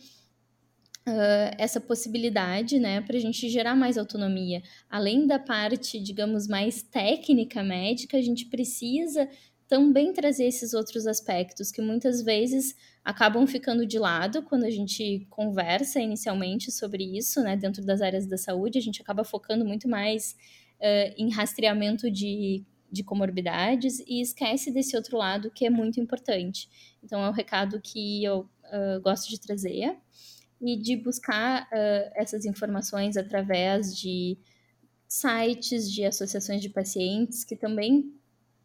uh, 1.09 1.55
essa 1.59 1.81
possibilidade, 1.81 2.79
né, 2.79 3.01
para 3.01 3.17
a 3.17 3.21
gente 3.21 3.49
gerar 3.49 3.75
mais 3.75 3.97
autonomia. 3.97 4.63
Além 4.89 5.27
da 5.27 5.39
parte, 5.39 5.99
digamos, 5.99 6.47
mais 6.47 6.83
técnica 6.83 7.63
médica, 7.63 8.17
a 8.17 8.23
gente 8.23 8.47
precisa 8.47 9.29
também 9.67 10.13
trazer 10.13 10.47
esses 10.47 10.75
outros 10.75 11.07
aspectos 11.07 11.71
que 11.71 11.81
muitas 11.81 12.23
vezes 12.23 12.75
acabam 13.05 13.47
ficando 13.47 13.87
de 13.87 13.99
lado 13.99 14.43
quando 14.43 14.65
a 14.65 14.71
gente 14.71 15.27
conversa 15.31 16.01
inicialmente 16.01 16.71
sobre 16.71 17.05
isso, 17.17 17.43
né, 17.43 17.57
dentro 17.57 17.85
das 17.85 18.03
áreas 18.03 18.27
da 18.27 18.37
saúde, 18.37 18.79
a 18.79 18.83
gente 18.83 19.01
acaba 19.01 19.25
focando 19.25 19.65
muito 19.65 19.89
mais 19.89 20.37
uh, 20.79 21.15
em 21.17 21.31
rastreamento 21.31 22.11
de, 22.11 22.65
de 22.91 23.03
comorbidades 23.03 24.01
e 24.01 24.21
esquece 24.21 24.71
desse 24.71 24.97
outro 24.97 25.17
lado 25.17 25.51
que 25.51 25.67
é 25.67 25.71
muito 25.71 25.99
importante. 25.99 26.69
Então, 27.03 27.23
é 27.25 27.29
um 27.29 27.33
recado 27.33 27.81
que 27.81 28.23
eu 28.23 28.41
uh, 28.41 29.01
gosto 29.03 29.31
de 29.31 29.41
trazer 29.41 29.97
e 30.61 30.77
de 30.77 30.97
buscar 30.97 31.63
uh, 31.65 32.13
essas 32.15 32.45
informações 32.45 33.17
através 33.17 33.97
de 33.97 34.39
sites 35.09 35.91
de 35.91 36.05
associações 36.05 36.61
de 36.61 36.69
pacientes 36.69 37.43
que 37.43 37.57
também 37.57 38.15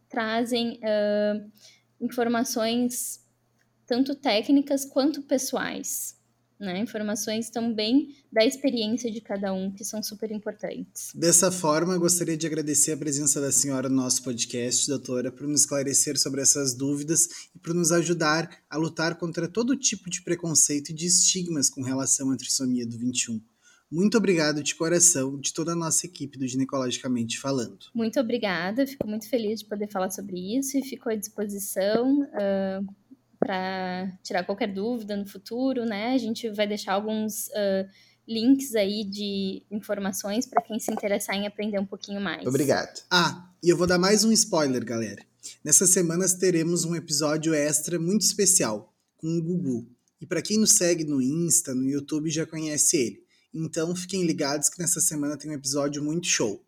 trazem 0.07 0.79
informações 1.99 3.24
tanto 3.85 4.15
técnicas 4.15 4.85
quanto 4.85 5.21
pessoais 5.21 6.15
né? 6.59 6.79
Informações 6.79 7.49
também 7.49 8.15
da 8.31 8.45
experiência 8.45 9.11
de 9.11 9.21
cada 9.21 9.53
um, 9.53 9.71
que 9.71 9.83
são 9.83 10.01
super 10.01 10.31
importantes. 10.31 11.11
Dessa 11.13 11.51
forma, 11.51 11.97
gostaria 11.97 12.37
de 12.37 12.47
agradecer 12.47 12.93
a 12.93 12.97
presença 12.97 13.41
da 13.41 13.51
senhora 13.51 13.89
no 13.89 13.95
nosso 13.95 14.23
podcast, 14.23 14.87
doutora, 14.87 15.31
por 15.31 15.47
nos 15.47 15.61
esclarecer 15.61 16.17
sobre 16.17 16.41
essas 16.41 16.73
dúvidas 16.73 17.27
e 17.53 17.59
por 17.59 17.73
nos 17.73 17.91
ajudar 17.91 18.49
a 18.69 18.77
lutar 18.77 19.15
contra 19.17 19.47
todo 19.47 19.75
tipo 19.75 20.09
de 20.09 20.21
preconceito 20.23 20.89
e 20.89 20.93
de 20.93 21.05
estigmas 21.05 21.69
com 21.69 21.81
relação 21.81 22.31
à 22.31 22.37
trissomia 22.37 22.85
do 22.85 22.97
21. 22.97 23.41
Muito 23.91 24.17
obrigado 24.17 24.63
de 24.63 24.73
coração, 24.73 25.39
de 25.39 25.53
toda 25.53 25.73
a 25.73 25.75
nossa 25.75 26.07
equipe 26.07 26.39
do 26.39 26.47
Ginecologicamente 26.47 27.39
Falando. 27.39 27.85
Muito 27.93 28.19
obrigada, 28.19 28.85
fico 28.87 29.07
muito 29.07 29.29
feliz 29.29 29.59
de 29.59 29.67
poder 29.67 29.87
falar 29.87 30.09
sobre 30.09 30.57
isso 30.57 30.77
e 30.77 30.83
fico 30.83 31.09
à 31.09 31.15
disposição. 31.15 32.21
Uh 32.21 33.04
para 33.45 34.11
tirar 34.23 34.43
qualquer 34.43 34.73
dúvida 34.73 35.15
no 35.15 35.27
futuro, 35.27 35.85
né? 35.85 36.15
A 36.15 36.17
gente 36.17 36.49
vai 36.49 36.65
deixar 36.65 36.93
alguns 36.93 37.45
uh, 37.49 37.87
links 38.27 38.73
aí 38.73 39.03
de 39.03 39.61
informações 39.69 40.47
para 40.47 40.63
quem 40.63 40.79
se 40.79 40.91
interessar 40.91 41.35
em 41.35 41.45
aprender 41.45 41.77
um 41.77 41.85
pouquinho 41.85 42.19
mais. 42.19 42.43
Obrigado. 42.47 43.03
Ah, 43.11 43.51
e 43.61 43.69
eu 43.69 43.77
vou 43.77 43.85
dar 43.85 43.99
mais 43.99 44.23
um 44.23 44.31
spoiler, 44.31 44.83
galera. 44.83 45.23
Nessas 45.63 45.91
semanas 45.91 46.33
teremos 46.33 46.85
um 46.85 46.95
episódio 46.95 47.53
extra 47.53 47.99
muito 47.99 48.23
especial 48.23 48.91
com 49.15 49.27
o 49.37 49.43
Gugu. 49.43 49.87
E 50.19 50.25
para 50.25 50.41
quem 50.41 50.57
nos 50.57 50.71
segue 50.71 51.03
no 51.03 51.21
Insta, 51.21 51.75
no 51.75 51.87
YouTube, 51.87 52.31
já 52.31 52.47
conhece 52.47 52.97
ele. 52.97 53.23
Então 53.53 53.95
fiquem 53.95 54.25
ligados 54.25 54.69
que 54.69 54.79
nessa 54.79 54.99
semana 54.99 55.37
tem 55.37 55.51
um 55.51 55.53
episódio 55.53 56.03
muito 56.03 56.25
show. 56.25 56.64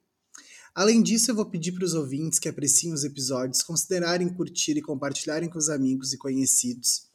Além 0.77 1.01
disso, 1.01 1.31
eu 1.31 1.35
vou 1.35 1.47
pedir 1.47 1.71
para 1.71 1.83
os 1.83 1.95
ouvintes 1.95 2.37
que 2.37 2.47
apreciem 2.47 2.93
os 2.93 3.03
episódios 3.03 3.63
considerarem 3.63 4.29
curtir 4.29 4.77
e 4.77 4.81
compartilharem 4.81 5.49
com 5.49 5.57
os 5.57 5.69
amigos 5.69 6.13
e 6.13 6.19
conhecidos 6.19 7.07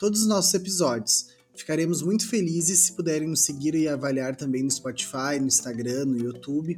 todos 0.00 0.22
os 0.22 0.26
nossos 0.26 0.52
episódios. 0.52 1.28
Ficaremos 1.54 2.02
muito 2.02 2.28
felizes 2.28 2.80
se 2.80 2.92
puderem 2.94 3.28
nos 3.28 3.42
seguir 3.42 3.76
e 3.76 3.86
avaliar 3.86 4.34
também 4.34 4.64
no 4.64 4.70
Spotify, 4.72 5.38
no 5.38 5.46
Instagram, 5.46 6.06
no 6.06 6.18
YouTube. 6.18 6.76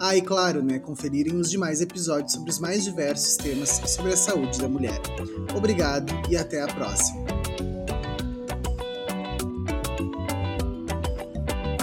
Ah, 0.00 0.16
e 0.16 0.22
claro, 0.22 0.64
né, 0.64 0.78
conferirem 0.78 1.36
os 1.36 1.50
demais 1.50 1.82
episódios 1.82 2.32
sobre 2.32 2.50
os 2.50 2.58
mais 2.58 2.84
diversos 2.84 3.36
temas 3.36 3.68
sobre 3.86 4.14
a 4.14 4.16
saúde 4.16 4.58
da 4.58 4.68
mulher. 4.70 5.02
Obrigado 5.54 6.10
e 6.30 6.36
até 6.38 6.62
a 6.62 6.66
próxima. 6.66 7.43